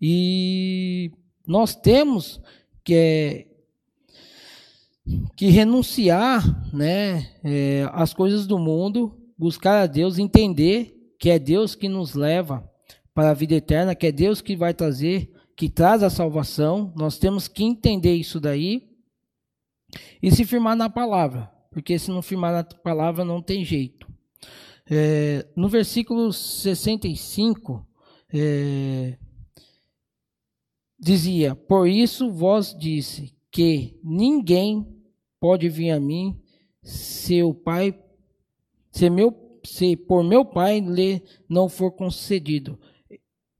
E 0.00 1.10
nós 1.44 1.74
temos 1.74 2.40
que, 2.84 2.94
é, 2.94 3.46
que 5.36 5.48
renunciar 5.48 6.72
né, 6.72 7.32
é, 7.42 7.88
às 7.92 8.14
coisas 8.14 8.46
do 8.46 8.60
mundo, 8.60 9.12
buscar 9.36 9.82
a 9.82 9.86
Deus, 9.86 10.18
entender 10.18 10.94
que 11.18 11.30
é 11.30 11.38
Deus 11.40 11.74
que 11.74 11.88
nos 11.88 12.14
leva 12.14 12.70
para 13.12 13.30
a 13.30 13.34
vida 13.34 13.54
eterna, 13.54 13.94
que 13.94 14.06
é 14.06 14.12
Deus 14.12 14.40
que 14.40 14.54
vai 14.54 14.72
trazer 14.72 15.33
que 15.56 15.68
traz 15.68 16.02
a 16.02 16.10
salvação, 16.10 16.92
nós 16.96 17.18
temos 17.18 17.48
que 17.48 17.64
entender 17.64 18.14
isso 18.14 18.40
daí 18.40 18.90
e 20.22 20.30
se 20.30 20.44
firmar 20.44 20.76
na 20.76 20.90
palavra, 20.90 21.50
porque 21.70 21.98
se 21.98 22.10
não 22.10 22.22
firmar 22.22 22.52
na 22.52 22.64
palavra 22.64 23.24
não 23.24 23.40
tem 23.40 23.64
jeito. 23.64 24.12
É, 24.90 25.46
no 25.56 25.68
versículo 25.68 26.32
65, 26.32 27.86
é, 28.32 29.16
dizia: 30.98 31.54
Por 31.54 31.88
isso 31.88 32.30
vós 32.30 32.76
disse 32.76 33.34
que 33.50 33.98
ninguém 34.02 34.86
pode 35.40 35.68
vir 35.68 35.90
a 35.90 36.00
mim 36.00 36.38
se 36.82 37.42
o 37.42 37.54
Pai, 37.54 37.98
se, 38.90 39.08
meu, 39.08 39.60
se 39.64 39.96
por 39.96 40.22
meu 40.22 40.44
Pai 40.44 40.80
lhe 40.80 41.22
não 41.48 41.68
for 41.68 41.92
concedido. 41.92 42.78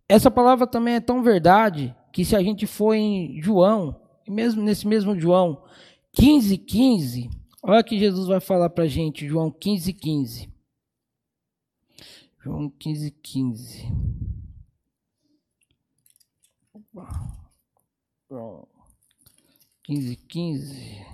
Essa 0.09 0.31
palavra 0.31 0.67
também 0.67 0.95
é 0.95 1.01
tão 1.01 1.23
verdade 1.23 1.95
que 2.13 2.25
se 2.25 2.37
a 2.37 2.43
gente 2.43 2.67
for 2.67 2.95
em 2.95 3.41
João, 3.41 4.01
mesmo 4.29 4.63
nesse 4.63 4.87
mesmo 4.87 5.19
João 5.19 5.65
15, 6.13 6.59
15, 6.59 7.31
olha 7.63 7.83
que 7.83 7.99
Jesus 7.99 8.29
vai 8.29 8.41
falar 8.41 8.71
para 8.71 8.85
a 8.85 8.89
gente, 8.89 9.27
João 9.27 9.51
15, 9.51 9.93
15. 9.93 10.55
João 12.39 12.69
15, 12.69 13.11
15. 13.11 13.89
15, 19.83 20.17
15. 20.17 21.07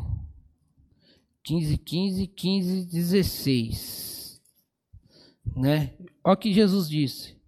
15, 1.45 1.79
15, 1.79 2.27
15, 2.27 2.85
16. 2.85 4.43
Né? 5.57 5.95
Olha 6.23 6.35
o 6.35 6.37
que 6.37 6.53
Jesus 6.53 6.89
disse. 6.89 7.40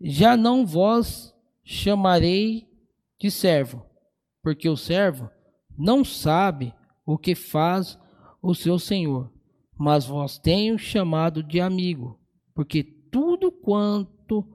Já 0.00 0.36
não 0.36 0.66
vos 0.66 1.34
chamarei 1.62 2.68
de 3.18 3.30
servo, 3.30 3.84
porque 4.42 4.68
o 4.68 4.76
servo 4.76 5.30
não 5.76 6.04
sabe 6.04 6.74
o 7.06 7.16
que 7.16 7.34
faz 7.34 7.98
o 8.42 8.54
seu 8.54 8.78
senhor, 8.78 9.32
mas 9.76 10.04
vos 10.04 10.38
tenho 10.38 10.78
chamado 10.78 11.42
de 11.42 11.60
amigo, 11.60 12.18
porque 12.54 12.82
tudo 12.82 13.50
quanto 13.50 14.46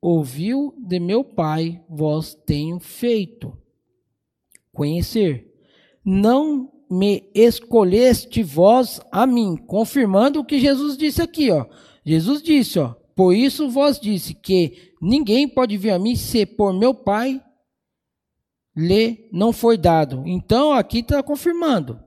ouviu 0.00 0.74
de 0.78 0.98
meu 0.98 1.24
Pai 1.24 1.82
vos 1.88 2.34
tenho 2.34 2.78
feito 2.80 3.56
conhecer. 4.72 5.52
Não 6.04 6.72
me 6.90 7.30
escolheste 7.34 8.42
vós 8.42 9.00
a 9.10 9.26
mim, 9.26 9.56
confirmando 9.56 10.40
o 10.40 10.44
que 10.44 10.58
Jesus 10.58 10.96
disse 10.96 11.22
aqui, 11.22 11.50
ó. 11.50 11.66
Jesus 12.04 12.42
disse, 12.42 12.78
ó, 12.78 12.94
por 13.14 13.34
isso 13.34 13.68
vos 13.68 13.98
disse 14.00 14.34
que 14.34 14.94
ninguém 15.00 15.48
pode 15.48 15.76
vir 15.76 15.90
a 15.90 15.98
mim 15.98 16.16
se 16.16 16.46
por 16.46 16.72
meu 16.72 16.94
Pai 16.94 17.42
lhe 18.76 19.28
não 19.32 19.52
foi 19.52 19.76
dado. 19.76 20.22
Então 20.26 20.72
aqui 20.72 20.98
está 20.98 21.22
confirmando. 21.22 22.00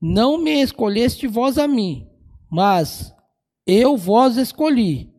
Não 0.00 0.38
me 0.38 0.62
escolheste 0.62 1.26
vós 1.26 1.58
a 1.58 1.66
mim, 1.66 2.06
mas 2.50 3.14
eu 3.66 3.96
vos 3.96 4.36
escolhi 4.36 5.10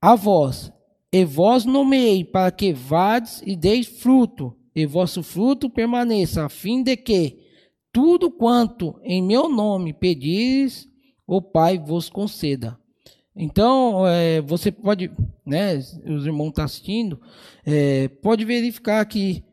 a 0.00 0.14
vós, 0.14 0.72
e 1.12 1.24
vós 1.24 1.64
nomeei 1.64 2.24
para 2.24 2.52
que 2.52 2.72
vades 2.72 3.42
e 3.44 3.56
deis 3.56 3.88
fruto, 3.88 4.54
e 4.74 4.86
vosso 4.86 5.22
fruto 5.22 5.68
permaneça, 5.68 6.44
a 6.44 6.48
fim 6.48 6.82
de 6.82 6.96
que 6.96 7.44
tudo 7.92 8.30
quanto 8.30 9.00
em 9.02 9.20
meu 9.20 9.48
nome 9.48 9.92
pedires, 9.92 10.86
o 11.26 11.42
Pai 11.42 11.78
vos 11.78 12.08
conceda. 12.08 12.78
Então, 13.40 14.04
é, 14.04 14.40
você 14.40 14.72
pode, 14.72 15.12
né, 15.46 15.76
os 15.76 16.26
irmãos 16.26 16.48
estão 16.48 16.52
tá 16.52 16.64
assistindo, 16.64 17.20
é, 17.64 18.08
pode 18.08 18.44
verificar 18.44 19.04
que 19.06 19.44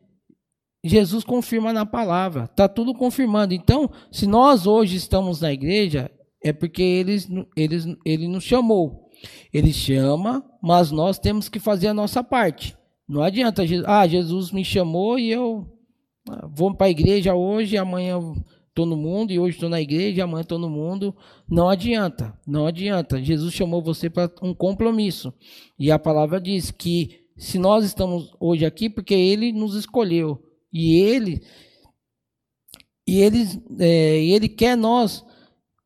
Jesus 0.84 1.22
confirma 1.22 1.72
na 1.72 1.86
palavra, 1.86 2.44
está 2.44 2.68
tudo 2.68 2.92
confirmando. 2.92 3.54
Então, 3.54 3.88
se 4.10 4.26
nós 4.26 4.66
hoje 4.66 4.96
estamos 4.96 5.40
na 5.40 5.52
igreja, 5.52 6.10
é 6.42 6.52
porque 6.52 6.82
eles, 6.82 7.28
eles, 7.56 7.86
ele 8.04 8.26
nos 8.26 8.42
chamou. 8.42 9.08
Ele 9.52 9.72
chama, 9.72 10.44
mas 10.60 10.90
nós 10.90 11.16
temos 11.16 11.48
que 11.48 11.60
fazer 11.60 11.86
a 11.86 11.94
nossa 11.94 12.24
parte. 12.24 12.76
Não 13.08 13.22
adianta, 13.22 13.62
ah, 13.86 14.06
Jesus 14.06 14.50
me 14.50 14.64
chamou 14.64 15.16
e 15.16 15.30
eu 15.30 15.64
ah, 16.28 16.48
vou 16.52 16.74
para 16.74 16.88
a 16.88 16.90
igreja 16.90 17.34
hoje, 17.34 17.76
amanhã 17.76 18.18
estou 18.76 18.84
no 18.84 18.96
mundo, 18.96 19.32
e 19.32 19.38
hoje 19.38 19.56
estou 19.56 19.70
na 19.70 19.80
igreja, 19.80 20.24
amanhã 20.24 20.42
estou 20.42 20.58
no 20.58 20.68
mundo. 20.68 21.16
Não 21.48 21.70
adianta, 21.70 22.38
não 22.46 22.66
adianta. 22.66 23.22
Jesus 23.22 23.54
chamou 23.54 23.80
você 23.80 24.10
para 24.10 24.30
um 24.42 24.52
compromisso. 24.52 25.32
E 25.78 25.90
a 25.90 25.98
palavra 25.98 26.38
diz 26.38 26.70
que 26.70 27.24
se 27.38 27.58
nós 27.58 27.86
estamos 27.86 28.34
hoje 28.38 28.66
aqui, 28.66 28.90
porque 28.90 29.14
Ele 29.14 29.50
nos 29.50 29.74
escolheu. 29.74 30.42
E 30.70 31.00
Ele, 31.00 31.42
e 33.06 33.20
ele, 33.20 33.46
é, 33.78 34.22
ele 34.24 34.48
quer 34.48 34.76
nós 34.76 35.24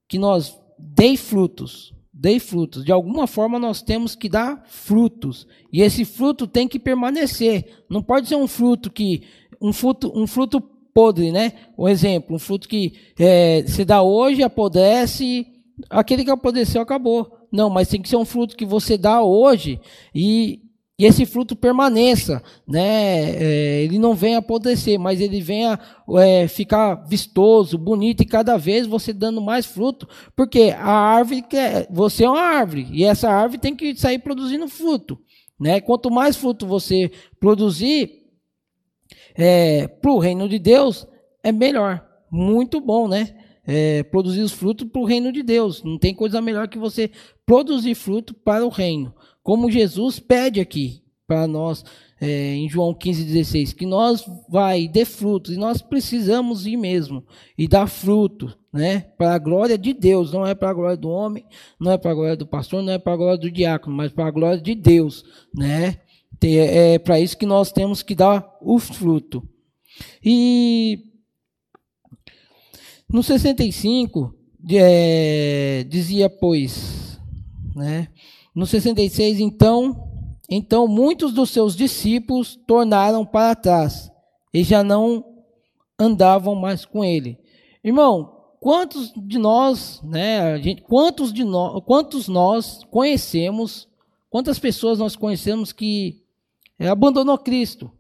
que 0.08 0.18
nós 0.18 0.58
dei 0.76 1.16
frutos, 1.16 1.94
dei 2.12 2.40
frutos. 2.40 2.84
De 2.84 2.90
alguma 2.90 3.28
forma 3.28 3.56
nós 3.56 3.82
temos 3.82 4.16
que 4.16 4.28
dar 4.28 4.64
frutos. 4.66 5.46
E 5.72 5.80
esse 5.80 6.04
fruto 6.04 6.44
tem 6.48 6.66
que 6.66 6.78
permanecer. 6.80 7.84
Não 7.88 8.02
pode 8.02 8.26
ser 8.26 8.34
um 8.34 8.48
fruto 8.48 8.90
que 8.90 9.22
um 9.60 9.72
fruto, 9.72 10.10
um 10.12 10.26
fruto 10.26 10.60
podre, 10.94 11.32
né? 11.32 11.52
Um 11.78 11.88
exemplo, 11.88 12.36
um 12.36 12.38
fruto 12.38 12.68
que 12.68 12.94
é, 13.18 13.64
se 13.66 13.84
dá 13.84 14.02
hoje, 14.02 14.42
apodrece, 14.42 15.46
aquele 15.88 16.24
que 16.24 16.30
apodreceu 16.30 16.82
acabou. 16.82 17.38
Não, 17.52 17.68
mas 17.68 17.88
tem 17.88 18.00
que 18.00 18.08
ser 18.08 18.16
um 18.16 18.24
fruto 18.24 18.56
que 18.56 18.64
você 18.64 18.96
dá 18.96 19.22
hoje 19.22 19.80
e 20.14 20.60
e 21.00 21.06
esse 21.06 21.24
fruto 21.24 21.56
permaneça, 21.56 22.42
né? 22.68 23.30
É, 23.30 23.82
ele 23.84 23.98
não 23.98 24.14
venha 24.14 24.36
apodrecer, 24.36 25.00
mas 25.00 25.18
ele 25.18 25.40
venha 25.40 25.80
é, 26.18 26.46
ficar 26.46 26.94
vistoso, 27.06 27.78
bonito 27.78 28.22
e 28.22 28.26
cada 28.26 28.58
vez 28.58 28.86
você 28.86 29.10
dando 29.10 29.40
mais 29.40 29.64
fruto, 29.64 30.06
porque 30.36 30.74
a 30.76 30.90
árvore 30.90 31.40
quer, 31.40 31.88
você 31.90 32.24
é 32.24 32.28
uma 32.28 32.42
árvore 32.42 32.86
e 32.92 33.02
essa 33.02 33.30
árvore 33.30 33.58
tem 33.58 33.74
que 33.74 33.96
sair 33.96 34.18
produzindo 34.18 34.68
fruto, 34.68 35.18
né? 35.58 35.80
Quanto 35.80 36.10
mais 36.10 36.36
fruto 36.36 36.66
você 36.66 37.10
produzir 37.40 38.19
é, 39.34 39.88
para 39.88 40.12
o 40.12 40.18
reino 40.18 40.48
de 40.48 40.58
Deus, 40.58 41.06
é 41.42 41.52
melhor, 41.52 42.04
muito 42.30 42.80
bom, 42.80 43.08
né? 43.08 43.36
É, 43.66 44.02
produzir 44.02 44.40
os 44.40 44.52
frutos 44.52 44.88
para 44.90 45.00
o 45.00 45.04
reino 45.04 45.30
de 45.30 45.42
Deus. 45.42 45.82
Não 45.84 45.98
tem 45.98 46.14
coisa 46.14 46.40
melhor 46.40 46.66
que 46.66 46.78
você 46.78 47.10
produzir 47.46 47.94
fruto 47.94 48.34
para 48.34 48.64
o 48.64 48.68
reino 48.68 49.14
como 49.42 49.70
Jesus 49.70 50.20
pede 50.20 50.60
aqui 50.60 51.02
para 51.26 51.46
nós 51.46 51.84
é, 52.20 52.54
em 52.54 52.68
João 52.68 52.92
15,16, 52.92 53.74
que 53.74 53.86
nós 53.86 54.24
vai 54.48 54.86
dê 54.88 55.04
frutos, 55.04 55.54
e 55.54 55.58
nós 55.58 55.80
precisamos 55.80 56.66
ir 56.66 56.76
mesmo 56.76 57.24
e 57.56 57.66
dar 57.66 57.86
fruto, 57.86 58.56
né? 58.72 59.00
Para 59.16 59.34
a 59.34 59.38
glória 59.38 59.78
de 59.78 59.94
Deus, 59.94 60.32
não 60.32 60.46
é 60.46 60.54
para 60.54 60.70
a 60.70 60.74
glória 60.74 60.96
do 60.96 61.08
homem, 61.08 61.44
não 61.78 61.90
é 61.92 61.96
para 61.96 62.10
a 62.10 62.14
glória 62.14 62.36
do 62.36 62.46
pastor, 62.46 62.82
não 62.82 62.92
é 62.92 62.98
para 62.98 63.12
a 63.12 63.16
glória 63.16 63.38
do 63.38 63.50
diácono, 63.50 63.96
mas 63.96 64.12
para 64.12 64.26
a 64.26 64.30
glória 64.30 64.60
de 64.60 64.74
Deus, 64.74 65.24
né? 65.54 66.00
É 66.42 66.98
para 66.98 67.20
isso 67.20 67.36
que 67.36 67.46
nós 67.46 67.70
temos 67.70 68.02
que 68.02 68.14
dar 68.14 68.56
o 68.62 68.78
fruto. 68.78 69.46
E 70.24 71.10
no 73.12 73.22
65, 73.22 74.34
é, 74.72 75.84
dizia, 75.88 76.30
pois, 76.30 77.18
né? 77.74 78.08
No 78.54 78.66
66, 78.66 79.40
então, 79.40 80.08
então 80.48 80.86
muitos 80.86 81.32
dos 81.32 81.50
seus 81.50 81.74
discípulos 81.74 82.58
tornaram 82.66 83.24
para 83.24 83.54
trás 83.54 84.10
e 84.52 84.62
já 84.62 84.82
não 84.82 85.24
andavam 85.98 86.54
mais 86.54 86.84
com 86.84 87.04
ele. 87.04 87.38
Irmão, 87.82 88.32
quantos 88.60 89.12
de 89.16 89.38
nós, 89.38 90.00
né, 90.02 90.60
gente, 90.62 90.82
quantos 90.82 91.32
de 91.32 91.44
nós, 91.44 91.82
quantos 91.84 92.28
nós 92.28 92.84
conhecemos, 92.90 93.88
quantas 94.28 94.58
pessoas 94.58 94.98
nós 94.98 95.16
conhecemos 95.16 95.72
que 95.72 96.19
é, 96.80 96.88
abandonou 96.88 97.36
Cristo? 97.36 97.90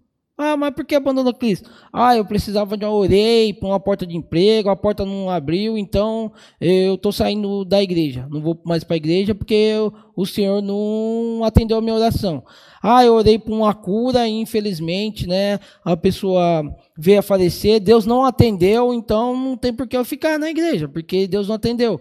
Ah, 0.42 0.56
mas 0.56 0.72
por 0.72 0.86
que 0.86 0.94
abandonou 0.94 1.34
Cristo? 1.34 1.68
Ah, 1.92 2.16
eu 2.16 2.24
precisava 2.24 2.74
de 2.74 2.82
uma 2.82 2.94
orei 2.94 3.52
para 3.52 3.68
uma 3.68 3.78
porta 3.78 4.06
de 4.06 4.16
emprego, 4.16 4.70
a 4.70 4.74
porta 4.74 5.04
não 5.04 5.28
abriu, 5.28 5.76
então 5.76 6.32
eu 6.58 6.94
estou 6.94 7.12
saindo 7.12 7.62
da 7.62 7.82
igreja. 7.82 8.26
Não 8.30 8.40
vou 8.40 8.58
mais 8.64 8.82
para 8.82 8.94
a 8.94 8.96
igreja 8.96 9.34
porque 9.34 9.52
eu, 9.52 9.92
o 10.16 10.24
Senhor 10.24 10.62
não 10.62 11.44
atendeu 11.44 11.76
a 11.76 11.82
minha 11.82 11.94
oração. 11.94 12.42
Ah, 12.82 13.04
eu 13.04 13.12
orei 13.12 13.38
por 13.38 13.52
uma 13.52 13.74
cura 13.74 14.26
e 14.26 14.32
infelizmente, 14.32 15.26
né, 15.26 15.60
a 15.84 15.94
pessoa 15.94 16.64
veio 16.96 17.18
a 17.18 17.22
falecer, 17.22 17.78
Deus 17.78 18.06
não 18.06 18.24
atendeu, 18.24 18.94
então 18.94 19.36
não 19.36 19.58
tem 19.58 19.74
por 19.74 19.86
que 19.86 19.94
eu 19.94 20.06
ficar 20.06 20.38
na 20.38 20.48
igreja, 20.48 20.88
porque 20.88 21.28
Deus 21.28 21.48
não 21.48 21.56
atendeu. 21.56 22.00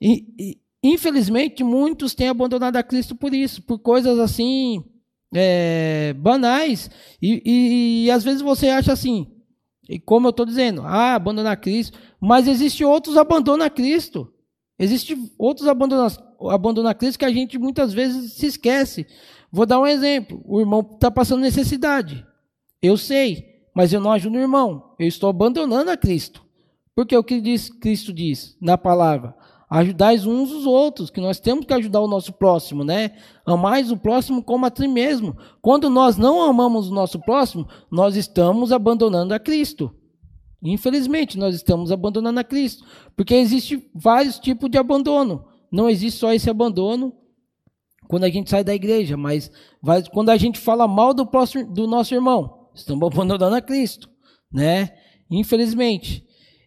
E, 0.00 0.24
e 0.38 0.58
infelizmente, 0.80 1.64
muitos 1.64 2.14
têm 2.14 2.28
abandonado 2.28 2.76
a 2.76 2.84
Cristo 2.84 3.16
por 3.16 3.34
isso, 3.34 3.60
por 3.62 3.80
coisas 3.80 4.16
assim 4.20 4.84
é, 5.34 6.14
banais. 6.14 6.90
E, 7.20 7.42
e, 7.44 8.04
e, 8.04 8.10
às 8.10 8.22
vezes 8.22 8.40
você 8.40 8.68
acha 8.68 8.92
assim, 8.92 9.26
e 9.88 9.98
como 9.98 10.28
eu 10.28 10.30
estou 10.30 10.46
dizendo, 10.46 10.82
ah, 10.82 11.14
abandonar 11.14 11.60
Cristo. 11.60 11.98
Mas 12.20 12.46
existe 12.46 12.84
outros 12.84 13.16
abandonar 13.16 13.70
Cristo. 13.70 14.32
Existe 14.78 15.16
outros 15.38 15.68
abandonar, 15.68 16.10
abandonar 16.50 16.94
Cristo 16.94 17.18
que 17.18 17.24
a 17.24 17.32
gente 17.32 17.58
muitas 17.58 17.92
vezes 17.92 18.34
se 18.34 18.46
esquece. 18.46 19.06
Vou 19.52 19.66
dar 19.66 19.80
um 19.80 19.86
exemplo. 19.86 20.42
O 20.46 20.60
irmão 20.60 20.80
está 20.80 21.10
passando 21.10 21.40
necessidade. 21.40 22.24
Eu 22.80 22.96
sei, 22.96 23.44
mas 23.74 23.92
eu 23.92 24.00
não 24.00 24.12
ajudo 24.12 24.36
o 24.36 24.40
irmão. 24.40 24.94
Eu 24.98 25.06
estou 25.06 25.28
abandonando 25.28 25.90
a 25.90 25.96
Cristo. 25.96 26.44
Porque 26.94 27.16
o 27.16 27.24
que 27.24 27.40
diz, 27.40 27.68
Cristo 27.68 28.12
diz 28.12 28.56
na 28.60 28.78
palavra? 28.78 29.34
Ajudais 29.74 30.24
uns 30.24 30.52
os 30.52 30.66
outros, 30.66 31.10
que 31.10 31.20
nós 31.20 31.40
temos 31.40 31.66
que 31.66 31.74
ajudar 31.74 32.00
o 32.00 32.06
nosso 32.06 32.32
próximo, 32.32 32.84
né? 32.84 33.10
Amais 33.44 33.90
o 33.90 33.96
próximo 33.96 34.40
como 34.40 34.64
a 34.64 34.70
ti 34.70 34.86
mesmo. 34.86 35.36
Quando 35.60 35.90
nós 35.90 36.16
não 36.16 36.40
amamos 36.42 36.88
o 36.88 36.94
nosso 36.94 37.18
próximo, 37.18 37.66
nós 37.90 38.14
estamos 38.14 38.70
abandonando 38.70 39.34
a 39.34 39.38
Cristo. 39.40 39.92
Infelizmente, 40.62 41.36
nós 41.36 41.56
estamos 41.56 41.90
abandonando 41.90 42.38
a 42.38 42.44
Cristo, 42.44 42.84
porque 43.16 43.34
existe 43.34 43.90
vários 43.92 44.38
tipos 44.38 44.70
de 44.70 44.78
abandono. 44.78 45.44
Não 45.72 45.90
existe 45.90 46.20
só 46.20 46.32
esse 46.32 46.48
abandono 46.48 47.12
quando 48.06 48.22
a 48.22 48.30
gente 48.30 48.50
sai 48.50 48.62
da 48.62 48.76
igreja, 48.76 49.16
mas 49.16 49.50
vai, 49.82 50.04
quando 50.04 50.30
a 50.30 50.36
gente 50.36 50.60
fala 50.60 50.86
mal 50.86 51.12
do, 51.12 51.26
próximo, 51.26 51.74
do 51.74 51.88
nosso 51.88 52.14
irmão, 52.14 52.68
estamos 52.72 53.04
abandonando 53.12 53.56
a 53.56 53.60
Cristo, 53.60 54.08
né? 54.52 54.90
Infelizmente. 55.28 56.23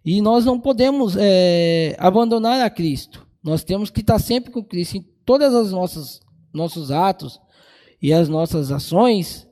E 0.08 0.22
nós 0.22 0.46
não 0.46 0.58
podemos 0.58 1.18
é, 1.20 1.94
abandonar 2.00 2.62
a 2.62 2.70
Cristo. 2.70 3.28
Nós 3.44 3.62
temos 3.62 3.90
que 3.90 4.00
estar 4.00 4.18
sempre 4.20 4.50
com 4.50 4.64
Cristo 4.64 4.96
em 4.96 5.06
todas 5.26 5.54
as 5.54 5.74
nossas 5.74 6.22
nossos 6.54 6.92
atos 6.92 7.42
e 8.02 8.14
as 8.14 8.30
nossas 8.30 8.72
ações 8.72 9.46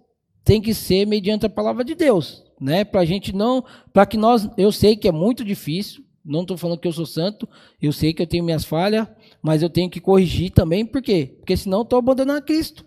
tem 0.46 0.62
que 0.62 0.74
ser 0.74 1.06
mediante 1.06 1.46
a 1.46 1.50
palavra 1.50 1.84
de 1.84 1.94
Deus, 1.94 2.42
né? 2.60 2.86
Para 2.86 3.02
a 3.02 3.06
gente 3.06 3.36
não, 3.36 3.66
para 3.92 4.06
que 4.06 4.16
nós, 4.16 4.50
eu 4.58 4.72
sei 4.72 4.96
que 4.96 5.10
é 5.10 5.12
muito 5.12 5.44
difícil. 5.44 6.06
Não 6.24 6.44
estou 6.44 6.58
falando 6.58 6.80
que 6.80 6.88
eu 6.88 6.94
sou 6.94 7.06
santo, 7.06 7.48
eu 7.82 7.92
sei 7.92 8.14
que 8.14 8.22
eu 8.22 8.28
tenho 8.28 8.46
minhas 8.46 8.64
falhas, 8.64 9.06
mas 9.44 9.62
eu 9.62 9.70
tenho 9.70 9.90
que 9.90 10.00
corrigir 10.00 10.52
também, 10.52 10.86
por 10.86 11.02
quê? 11.02 11.36
Porque 11.38 11.58
senão 11.58 11.80
eu 11.80 11.84
estou 11.84 12.00
abandonando 12.00 12.40
a 12.40 12.42
Cristo, 12.42 12.86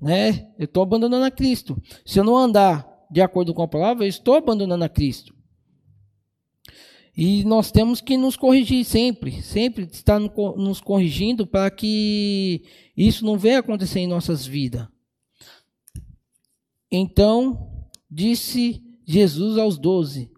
né? 0.00 0.48
Eu 0.58 0.64
estou 0.64 0.82
abandonando 0.82 1.26
a 1.26 1.30
Cristo. 1.30 1.76
Se 2.06 2.18
eu 2.18 2.24
não 2.24 2.38
andar 2.38 2.88
de 3.10 3.20
acordo 3.20 3.52
com 3.52 3.62
a 3.62 3.68
palavra, 3.68 4.06
eu 4.06 4.08
estou 4.08 4.34
abandonando 4.34 4.82
a 4.82 4.88
Cristo. 4.88 5.35
E 7.16 7.44
nós 7.44 7.70
temos 7.70 8.02
que 8.02 8.16
nos 8.16 8.36
corrigir 8.36 8.84
sempre, 8.84 9.40
sempre 9.40 9.84
estar 9.84 10.20
nos 10.20 10.80
corrigindo 10.82 11.46
para 11.46 11.70
que 11.70 12.62
isso 12.94 13.24
não 13.24 13.38
venha 13.38 13.60
acontecer 13.60 14.00
em 14.00 14.06
nossas 14.06 14.44
vidas. 14.44 14.86
Então 16.90 17.88
disse 18.10 18.82
Jesus 19.06 19.56
aos 19.56 19.78
doze: 19.78 20.30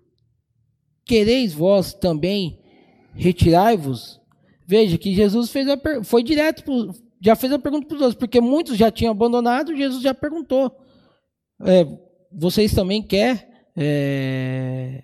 Quereis 1.04 1.52
vós 1.52 1.92
também 1.92 2.60
retirai-vos? 3.12 4.20
Veja 4.64 4.96
que 4.96 5.14
Jesus 5.14 5.50
fez 5.50 5.66
a 5.68 5.76
foi 6.04 6.22
direto, 6.22 6.62
pro, 6.62 6.94
já 7.20 7.34
fez 7.34 7.52
a 7.52 7.58
pergunta 7.58 7.88
para 7.88 7.94
os 7.94 8.00
doze, 8.00 8.16
porque 8.16 8.40
muitos 8.40 8.76
já 8.76 8.88
tinham 8.88 9.10
abandonado, 9.10 9.76
Jesus 9.76 10.00
já 10.00 10.14
perguntou: 10.14 10.70
é, 11.62 11.84
Vocês 12.30 12.72
também 12.72 13.02
querem 13.02 13.42
é, 13.76 15.02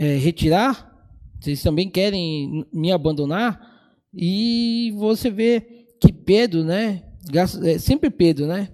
é, 0.00 0.16
retirar, 0.16 0.90
vocês 1.38 1.62
também 1.62 1.90
querem 1.90 2.66
me 2.72 2.90
abandonar, 2.90 3.60
e 4.14 4.94
você 4.96 5.30
vê 5.30 5.60
que 6.00 6.10
Pedro, 6.10 6.64
né? 6.64 7.04
É 7.62 7.78
sempre 7.78 8.08
Pedro, 8.08 8.46
né? 8.46 8.70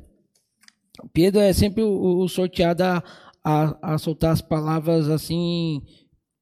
Pedro 1.12 1.40
é 1.40 1.52
sempre 1.52 1.82
o, 1.82 2.20
o 2.20 2.28
sorteado 2.28 2.84
a, 2.84 3.02
a, 3.42 3.94
a, 3.94 3.98
soltar 3.98 4.32
as 4.32 4.40
palavras 4.40 5.10
assim 5.10 5.82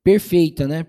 perfeita, 0.03 0.68
né? 0.68 0.87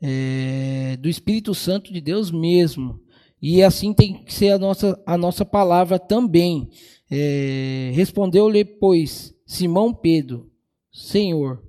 É, 0.00 0.96
do 0.98 1.08
Espírito 1.08 1.52
Santo 1.52 1.92
de 1.92 2.00
Deus 2.00 2.30
mesmo. 2.30 3.00
E 3.42 3.60
assim 3.60 3.92
tem 3.92 4.22
que 4.22 4.32
ser 4.32 4.50
a 4.50 4.58
nossa, 4.58 5.02
a 5.04 5.18
nossa 5.18 5.44
palavra 5.44 5.98
também. 5.98 6.70
É, 7.10 7.90
Respondeu-lhe, 7.92 8.64
pois, 8.64 9.34
Simão 9.44 9.92
Pedro, 9.92 10.48
Senhor, 10.92 11.65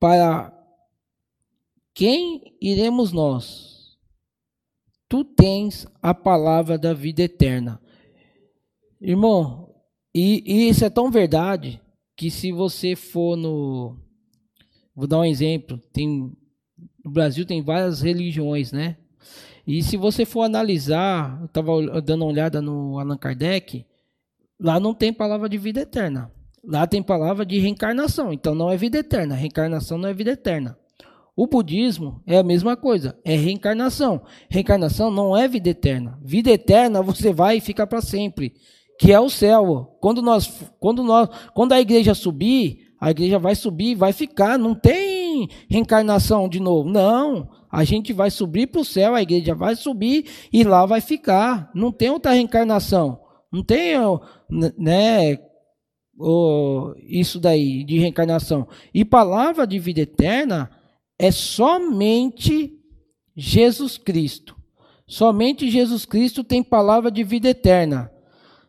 para 0.00 0.52
quem 1.94 2.56
iremos 2.60 3.12
nós? 3.12 3.98
Tu 5.08 5.24
tens 5.24 5.86
a 6.00 6.14
palavra 6.14 6.78
da 6.78 6.94
vida 6.94 7.22
eterna. 7.22 7.80
Irmão, 9.00 9.74
e, 10.14 10.42
e 10.46 10.68
isso 10.68 10.84
é 10.84 10.90
tão 10.90 11.10
verdade 11.10 11.80
que 12.16 12.30
se 12.30 12.50
você 12.52 12.96
for 12.96 13.36
no. 13.36 13.96
Vou 14.94 15.06
dar 15.06 15.18
um 15.18 15.24
exemplo. 15.24 15.78
Tem, 15.92 16.32
no 17.04 17.10
Brasil 17.10 17.44
tem 17.44 17.62
várias 17.62 18.00
religiões, 18.00 18.72
né? 18.72 18.96
E 19.66 19.82
se 19.82 19.96
você 19.96 20.24
for 20.24 20.42
analisar, 20.42 21.38
eu 21.40 21.46
estava 21.46 22.00
dando 22.00 22.22
uma 22.22 22.30
olhada 22.30 22.62
no 22.62 22.98
Allan 22.98 23.16
Kardec, 23.16 23.86
lá 24.58 24.80
não 24.80 24.94
tem 24.94 25.12
palavra 25.12 25.48
de 25.48 25.58
vida 25.58 25.80
eterna. 25.80 26.32
Lá 26.64 26.86
tem 26.86 27.02
palavra 27.02 27.44
de 27.44 27.58
reencarnação, 27.58 28.32
então 28.32 28.54
não 28.54 28.70
é 28.70 28.76
vida 28.76 28.98
eterna. 28.98 29.34
Reencarnação 29.34 29.96
não 29.96 30.08
é 30.08 30.14
vida 30.14 30.32
eterna. 30.32 30.76
O 31.34 31.46
budismo 31.46 32.22
é 32.26 32.36
a 32.36 32.42
mesma 32.42 32.76
coisa, 32.76 33.18
é 33.24 33.34
reencarnação. 33.34 34.20
Reencarnação 34.48 35.10
não 35.10 35.34
é 35.34 35.48
vida 35.48 35.70
eterna. 35.70 36.18
Vida 36.22 36.50
eterna 36.50 37.02
você 37.02 37.32
vai 37.32 37.56
e 37.56 37.60
fica 37.60 37.86
para 37.86 38.02
sempre, 38.02 38.52
que 38.98 39.10
é 39.10 39.18
o 39.18 39.30
céu. 39.30 39.96
Quando 40.00 40.20
nós, 40.20 40.52
quando 40.78 41.02
nós, 41.02 41.30
quando 41.54 41.72
a 41.72 41.80
igreja 41.80 42.14
subir, 42.14 42.90
a 43.00 43.10
igreja 43.10 43.38
vai 43.38 43.54
subir, 43.54 43.94
vai 43.94 44.12
ficar, 44.12 44.58
não 44.58 44.74
tem 44.74 45.48
reencarnação 45.70 46.46
de 46.46 46.60
novo. 46.60 46.90
Não, 46.90 47.48
a 47.72 47.84
gente 47.84 48.12
vai 48.12 48.30
subir 48.30 48.66
para 48.66 48.82
o 48.82 48.84
céu, 48.84 49.14
a 49.14 49.22
igreja 49.22 49.54
vai 49.54 49.74
subir 49.74 50.26
e 50.52 50.62
lá 50.62 50.84
vai 50.84 51.00
ficar. 51.00 51.70
Não 51.74 51.90
tem 51.90 52.10
outra 52.10 52.32
reencarnação. 52.32 53.18
Não 53.50 53.64
tem, 53.64 53.94
né, 54.76 55.38
isso 57.06 57.40
daí 57.40 57.84
de 57.84 57.98
reencarnação. 57.98 58.68
E 58.92 59.04
palavra 59.04 59.66
de 59.66 59.78
vida 59.78 60.00
eterna 60.00 60.70
é 61.18 61.30
somente 61.30 62.72
Jesus 63.36 63.98
Cristo. 63.98 64.56
Somente 65.06 65.70
Jesus 65.70 66.04
Cristo 66.04 66.44
tem 66.44 66.62
palavra 66.62 67.10
de 67.10 67.24
vida 67.24 67.48
eterna. 67.48 68.10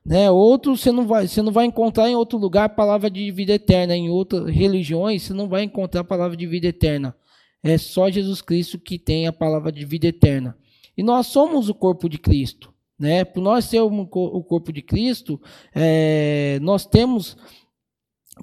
Né? 0.03 0.31
Outro 0.31 0.75
você 0.75 0.91
não 0.91 1.05
vai, 1.05 1.27
você 1.27 1.41
não 1.41 1.51
vai 1.51 1.65
encontrar 1.65 2.09
em 2.09 2.15
outro 2.15 2.37
lugar 2.37 2.69
palavra 2.69 3.09
de 3.09 3.29
vida 3.31 3.53
eterna. 3.53 3.95
Em 3.95 4.09
outras 4.09 4.47
religiões 4.47 5.23
você 5.23 5.33
não 5.33 5.47
vai 5.47 5.63
encontrar 5.63 6.03
palavra 6.03 6.35
de 6.35 6.47
vida 6.47 6.67
eterna. 6.67 7.15
É 7.63 7.77
só 7.77 8.09
Jesus 8.09 8.41
Cristo 8.41 8.79
que 8.79 8.97
tem 8.97 9.27
a 9.27 9.33
palavra 9.33 9.71
de 9.71 9.85
vida 9.85 10.07
eterna. 10.07 10.57
E 10.97 11.03
nós 11.03 11.27
somos 11.27 11.69
o 11.69 11.75
corpo 11.75 12.09
de 12.09 12.17
Cristo. 12.17 12.70
Né? 13.01 13.25
Por 13.25 13.41
nós 13.41 13.65
sermos 13.65 14.07
o 14.11 14.43
corpo 14.43 14.71
de 14.71 14.83
Cristo, 14.83 15.41
é, 15.73 16.59
nós 16.61 16.85
temos 16.85 17.35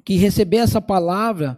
que 0.03 0.17
receber 0.17 0.57
essa 0.57 0.81
palavra 0.81 1.57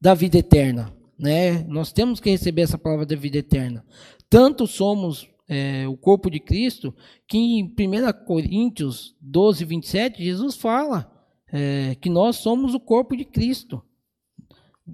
da 0.00 0.14
vida 0.14 0.38
eterna. 0.38 0.94
Né? 1.18 1.64
Nós 1.64 1.90
temos 1.92 2.20
que 2.20 2.30
receber 2.30 2.62
essa 2.62 2.78
palavra 2.78 3.04
da 3.04 3.16
vida 3.16 3.38
eterna. 3.38 3.84
Tanto 4.30 4.64
somos 4.64 5.28
é, 5.48 5.88
o 5.88 5.96
corpo 5.96 6.30
de 6.30 6.38
Cristo, 6.38 6.94
que 7.26 7.36
em 7.36 7.64
1 7.64 8.24
Coríntios 8.24 9.16
12, 9.20 9.64
27, 9.64 10.22
Jesus 10.22 10.54
fala 10.54 11.12
é, 11.52 11.96
que 11.96 12.08
nós 12.08 12.36
somos 12.36 12.74
o 12.74 12.80
corpo 12.80 13.16
de 13.16 13.24
Cristo. 13.24 13.82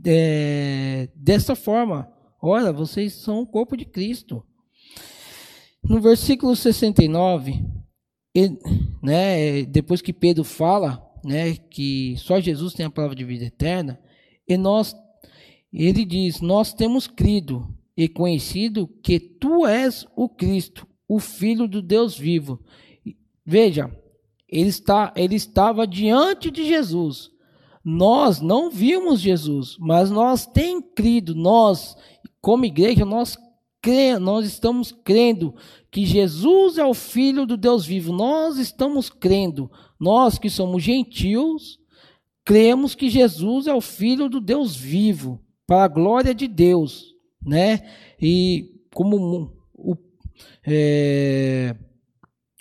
É, 0.06 1.10
dessa 1.14 1.54
forma, 1.54 2.10
olha, 2.40 2.72
vocês 2.72 3.12
são 3.12 3.42
o 3.42 3.46
corpo 3.46 3.76
de 3.76 3.84
Cristo. 3.84 4.42
No 5.82 6.00
versículo 6.00 6.54
69, 6.54 7.64
ele, 8.34 8.58
né, 9.02 9.64
depois 9.64 10.00
que 10.00 10.12
Pedro 10.12 10.44
fala 10.44 11.02
né, 11.24 11.56
que 11.56 12.14
só 12.18 12.40
Jesus 12.40 12.74
tem 12.74 12.86
a 12.86 12.90
palavra 12.90 13.16
de 13.16 13.24
vida 13.24 13.44
eterna, 13.44 14.00
e 14.48 14.56
nós, 14.56 14.94
ele 15.72 16.04
diz: 16.04 16.40
Nós 16.40 16.72
temos 16.72 17.06
crido 17.06 17.66
e 17.96 18.08
conhecido 18.08 18.88
que 19.02 19.18
tu 19.18 19.66
és 19.66 20.06
o 20.16 20.28
Cristo, 20.28 20.86
o 21.08 21.18
Filho 21.18 21.68
do 21.68 21.82
Deus 21.82 22.16
vivo. 22.16 22.60
Veja, 23.44 23.90
ele, 24.48 24.68
está, 24.68 25.12
ele 25.16 25.34
estava 25.34 25.86
diante 25.86 26.50
de 26.50 26.64
Jesus. 26.64 27.30
Nós 27.84 28.40
não 28.40 28.70
vimos 28.70 29.20
Jesus, 29.20 29.76
mas 29.80 30.10
nós 30.10 30.46
temos 30.46 30.84
crido, 30.94 31.34
nós, 31.34 31.96
como 32.40 32.64
igreja, 32.64 33.04
nós 33.04 33.36
nós 34.20 34.46
estamos 34.46 34.92
crendo 34.92 35.54
que 35.90 36.06
Jesus 36.06 36.78
é 36.78 36.84
o 36.84 36.94
Filho 36.94 37.44
do 37.44 37.56
Deus 37.56 37.84
vivo. 37.84 38.12
Nós 38.12 38.58
estamos 38.58 39.10
crendo, 39.10 39.70
nós 39.98 40.38
que 40.38 40.48
somos 40.48 40.82
gentios, 40.82 41.80
cremos 42.44 42.94
que 42.94 43.10
Jesus 43.10 43.66
é 43.66 43.74
o 43.74 43.80
Filho 43.80 44.28
do 44.28 44.40
Deus 44.40 44.76
vivo, 44.76 45.40
para 45.66 45.84
a 45.84 45.88
glória 45.88 46.34
de 46.34 46.46
Deus, 46.46 47.14
né? 47.44 47.80
E 48.20 48.70
como 48.94 49.52
o, 49.74 49.96
é, 50.66 51.74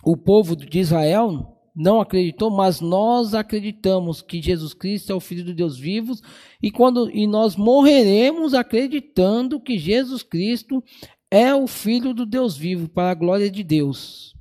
o 0.04 0.18
povo 0.18 0.56
de 0.56 0.80
Israel 0.80 1.51
não 1.76 2.02
acreditou, 2.02 2.50
mas 2.50 2.82
nós 2.82 3.34
acreditamos 3.34 4.22
que 4.22 4.42
Jesus 4.42 4.74
Cristo 4.74 5.12
é 5.12 5.16
o 5.16 5.20
Filho 5.20 5.46
do 5.46 5.54
Deus 5.54 5.78
vivo 5.78 6.14
e 6.62 6.70
quando 6.70 7.10
e 7.10 7.26
nós 7.26 7.56
morreremos 7.56 8.54
acreditando 8.54 9.60
que 9.60 9.78
Jesus 9.78 10.22
Cristo 10.22 10.84
é 11.30 11.56
o 11.56 11.66
Filho 11.68 12.14
do 12.14 12.26
Deus 12.26 12.58
vivo 12.58 12.90
para 12.90 13.12
a 13.12 13.16
glória 13.16 13.50
de 13.50 13.64
Deus. 13.64 14.34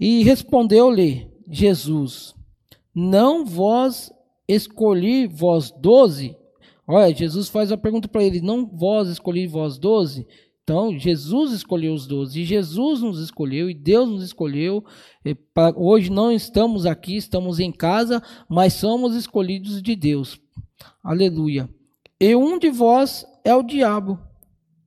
E 0.00 0.24
respondeu-lhe 0.24 1.30
Jesus: 1.48 2.34
Não 2.94 3.44
vós 3.44 4.12
escolhi 4.48 5.26
vós 5.26 5.70
doze? 5.70 6.36
Olha, 6.86 7.14
Jesus 7.14 7.48
faz 7.48 7.70
a 7.70 7.76
pergunta 7.76 8.08
para 8.08 8.24
ele: 8.24 8.40
Não 8.40 8.66
vós 8.66 9.08
escolhi 9.08 9.46
vós 9.46 9.78
doze? 9.78 10.26
Então, 10.68 10.98
Jesus 10.98 11.52
escolheu 11.52 11.94
os 11.94 12.06
doze, 12.06 12.42
e 12.42 12.44
Jesus 12.44 13.00
nos 13.00 13.18
escolheu, 13.20 13.70
e 13.70 13.74
Deus 13.74 14.06
nos 14.06 14.22
escolheu. 14.22 14.84
Hoje 15.74 16.10
não 16.10 16.30
estamos 16.30 16.84
aqui, 16.84 17.16
estamos 17.16 17.58
em 17.58 17.72
casa, 17.72 18.22
mas 18.46 18.74
somos 18.74 19.16
escolhidos 19.16 19.80
de 19.80 19.96
Deus. 19.96 20.38
Aleluia. 21.02 21.70
E 22.20 22.36
um 22.36 22.58
de 22.58 22.68
vós 22.68 23.24
é 23.42 23.54
o 23.54 23.62
diabo. 23.62 24.20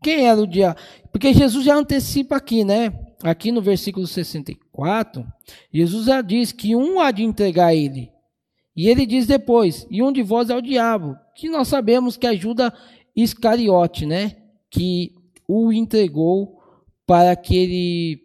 Quem 0.04 0.28
era 0.28 0.40
o 0.40 0.46
diabo? 0.46 0.80
Porque 1.12 1.34
Jesus 1.34 1.66
já 1.66 1.76
antecipa 1.76 2.36
aqui, 2.36 2.64
né? 2.64 2.94
Aqui 3.24 3.52
no 3.52 3.60
versículo 3.60 4.06
64, 4.06 5.26
Jesus 5.74 6.06
já 6.06 6.22
diz 6.22 6.52
que 6.52 6.76
um 6.76 7.00
há 7.00 7.10
de 7.10 7.24
entregar 7.24 7.74
ele. 7.74 8.12
E 8.76 8.88
ele 8.88 9.04
diz 9.04 9.26
depois: 9.26 9.88
e 9.90 10.04
um 10.04 10.12
de 10.12 10.22
vós 10.22 10.52
é 10.52 10.56
o 10.56 10.62
diabo, 10.62 11.18
que 11.36 11.50
nós 11.50 11.68
sabemos 11.68 12.18
que 12.18 12.28
ajuda 12.28 12.72
Iscariote, 13.16 14.06
né? 14.06 14.38
Que 14.70 15.20
o 15.54 15.74
entregou 15.74 16.62
para 17.06 17.36
que 17.36 17.58
ele 17.58 18.24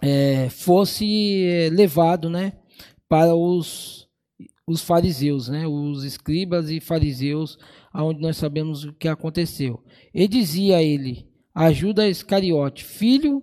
é, 0.00 0.48
fosse 0.50 1.42
é, 1.44 1.68
levado 1.68 2.30
né, 2.30 2.52
para 3.08 3.34
os, 3.34 4.08
os 4.64 4.80
fariseus, 4.80 5.48
né, 5.48 5.66
os 5.66 6.04
escribas 6.04 6.70
e 6.70 6.78
fariseus, 6.78 7.58
aonde 7.92 8.20
nós 8.20 8.36
sabemos 8.36 8.84
o 8.84 8.92
que 8.92 9.08
aconteceu. 9.08 9.82
E 10.14 10.28
dizia 10.28 10.76
a 10.76 10.82
ele: 10.82 11.26
Ajuda 11.52 12.08
Iscariote, 12.08 12.84
filho 12.84 13.42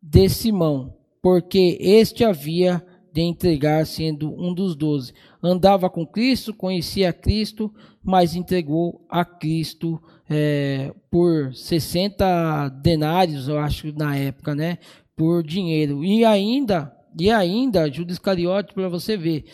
de 0.00 0.28
Simão, 0.28 0.96
porque 1.20 1.78
este 1.80 2.22
havia 2.24 2.86
de 3.12 3.22
entregar, 3.22 3.86
sendo 3.86 4.32
um 4.32 4.54
dos 4.54 4.74
doze. 4.74 5.12
Andava 5.42 5.90
com 5.90 6.06
Cristo, 6.06 6.54
conhecia 6.54 7.12
Cristo, 7.12 7.72
mas 8.02 8.34
entregou 8.34 9.04
a 9.08 9.24
Cristo 9.24 10.00
é, 10.28 10.92
por 11.10 11.54
60 11.54 12.68
denários, 12.82 13.48
eu 13.48 13.58
acho, 13.58 13.92
na 13.96 14.16
época, 14.16 14.54
né? 14.54 14.78
Por 15.16 15.42
dinheiro. 15.42 16.04
E 16.04 16.24
ainda, 16.24 16.94
e 17.18 17.30
ainda, 17.30 17.90
Judas 17.90 18.14
Iscariote, 18.14 18.72
para 18.72 18.88
você 18.88 19.16
ver, 19.16 19.44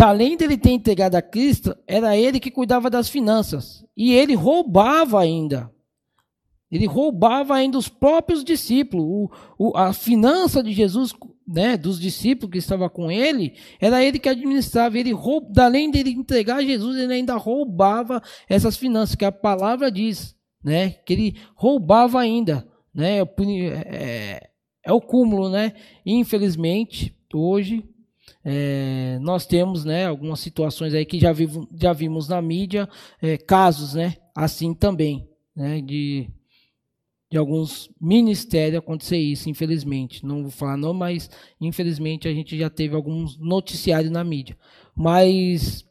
além 0.00 0.36
dele 0.36 0.56
ter 0.56 0.70
entregado 0.70 1.14
a 1.14 1.22
Cristo, 1.22 1.76
era 1.86 2.16
ele 2.16 2.40
que 2.40 2.50
cuidava 2.50 2.88
das 2.88 3.08
finanças. 3.08 3.84
E 3.96 4.14
ele 4.14 4.34
roubava 4.34 5.20
ainda. 5.20 5.70
Ele 6.72 6.86
roubava 6.86 7.54
ainda 7.54 7.76
os 7.76 7.86
próprios 7.86 8.42
discípulos. 8.42 9.04
O, 9.06 9.30
o, 9.58 9.76
a 9.76 9.92
finança 9.92 10.62
de 10.62 10.72
Jesus, 10.72 11.12
né, 11.46 11.76
dos 11.76 12.00
discípulos 12.00 12.50
que 12.50 12.58
estavam 12.58 12.88
com 12.88 13.10
ele, 13.10 13.52
era 13.78 14.02
ele 14.02 14.18
que 14.18 14.28
administrava. 14.30 14.98
Ele 14.98 15.12
além 15.58 15.90
de 15.90 16.00
entregar 16.10 16.56
a 16.56 16.64
Jesus, 16.64 16.96
ele 16.96 17.12
ainda 17.12 17.36
roubava 17.36 18.22
essas 18.48 18.74
finanças, 18.78 19.14
que 19.14 19.24
a 19.24 19.30
palavra 19.30 19.90
diz, 19.90 20.34
né, 20.64 20.90
que 21.04 21.12
ele 21.12 21.36
roubava 21.54 22.18
ainda. 22.18 22.66
Né, 22.94 23.18
é, 23.20 24.48
é 24.84 24.92
o 24.92 25.00
cúmulo, 25.00 25.48
né? 25.48 25.72
Infelizmente, 26.04 27.14
hoje 27.32 27.84
é, 28.44 29.18
nós 29.20 29.46
temos 29.46 29.84
né, 29.84 30.06
algumas 30.06 30.40
situações 30.40 30.94
aí 30.94 31.04
que 31.04 31.18
já, 31.18 31.32
vivo, 31.32 31.68
já 31.74 31.92
vimos 31.92 32.28
na 32.28 32.40
mídia, 32.42 32.88
é, 33.20 33.36
casos 33.36 33.94
né, 33.94 34.16
assim 34.34 34.74
também, 34.74 35.28
né, 35.54 35.80
de 35.80 36.28
de 37.32 37.38
alguns 37.38 37.88
ministérios 37.98 38.78
acontecer 38.78 39.16
isso, 39.16 39.48
infelizmente. 39.48 40.22
Não 40.22 40.42
vou 40.42 40.50
falar 40.50 40.76
não, 40.76 40.92
mas 40.92 41.30
infelizmente 41.58 42.28
a 42.28 42.34
gente 42.34 42.58
já 42.58 42.68
teve 42.68 42.94
alguns 42.94 43.38
noticiários 43.38 44.12
na 44.12 44.22
mídia. 44.22 44.54
Mas 44.94 45.82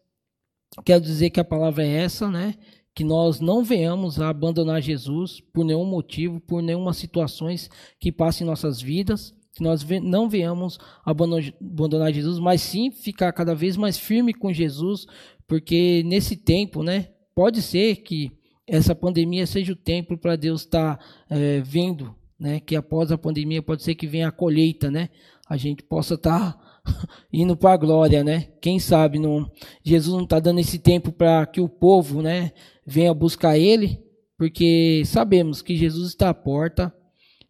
quero 0.86 1.04
dizer 1.04 1.32
que 1.32 1.40
a 1.40 1.44
palavra 1.44 1.84
é 1.84 2.04
essa, 2.04 2.30
né? 2.30 2.54
Que 2.94 3.04
nós 3.04 3.40
não 3.40 3.64
venhamos 3.64 4.22
a 4.22 4.30
abandonar 4.30 4.84
Jesus 4.84 5.42
por 5.52 5.66
nenhum 5.66 5.84
motivo, 5.84 6.40
por 6.40 6.62
nenhuma 6.62 6.94
situações 6.94 7.72
que 8.00 8.12
passem 8.12 8.46
em 8.46 8.48
nossas 8.48 8.80
vidas, 8.80 9.34
que 9.56 9.64
nós 9.64 9.84
não 10.04 10.30
venhamos 10.30 10.78
abandonar 11.04 12.14
Jesus, 12.14 12.38
mas 12.38 12.62
sim 12.62 12.92
ficar 12.92 13.34
cada 13.34 13.56
vez 13.56 13.76
mais 13.76 13.98
firme 13.98 14.32
com 14.32 14.54
Jesus, 14.54 15.08
porque 15.48 16.04
nesse 16.06 16.36
tempo, 16.36 16.84
né? 16.84 17.10
Pode 17.34 17.64
ser 17.64 17.96
que 18.04 18.32
essa 18.72 18.96
pandemia 18.96 19.46
seja 19.46 19.74
o 19.74 19.76
tempo 19.76 20.18
para 20.18 20.38
Deus 20.38 20.62
estar 20.62 20.96
tá, 20.96 21.04
é, 21.30 21.60
vendo, 21.60 22.16
né? 22.40 22.62
Que 22.62 22.74
após 22.74 23.12
a 23.12 23.18
pandemia 23.18 23.62
pode 23.62 23.84
ser 23.84 23.96
que 23.96 24.08
venha 24.08 24.30
a 24.30 24.32
colheita, 24.32 24.90
né? 24.90 25.10
A 25.46 25.58
gente 25.58 25.84
possa 25.84 26.14
estar 26.14 26.54
tá 26.54 26.82
indo 27.34 27.58
para 27.58 27.74
a 27.74 27.78
glória, 27.78 28.24
né? 28.24 28.48
Quem 28.62 28.80
sabe 28.80 29.20
não, 29.20 29.52
Jesus 29.84 30.16
não 30.16 30.24
está 30.24 30.40
dando 30.40 30.62
esse 30.62 30.80
tempo 30.80 31.12
para 31.12 31.46
que 31.46 31.60
o 31.60 31.68
povo, 31.68 32.22
né, 32.22 32.54
venha 32.88 33.14
buscar 33.14 33.58
Ele, 33.58 34.02
porque 34.38 35.04
sabemos 35.06 35.62
que 35.62 35.76
Jesus 35.76 36.08
está 36.08 36.30
à 36.30 36.34
porta 36.34 36.96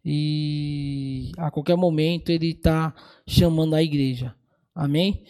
e 0.04 1.30
a 1.38 1.52
qualquer 1.52 1.76
momento 1.76 2.30
Ele 2.30 2.50
está 2.50 2.92
chamando 3.24 3.76
a 3.76 3.82
igreja. 3.82 4.34
Amém? 4.74 5.20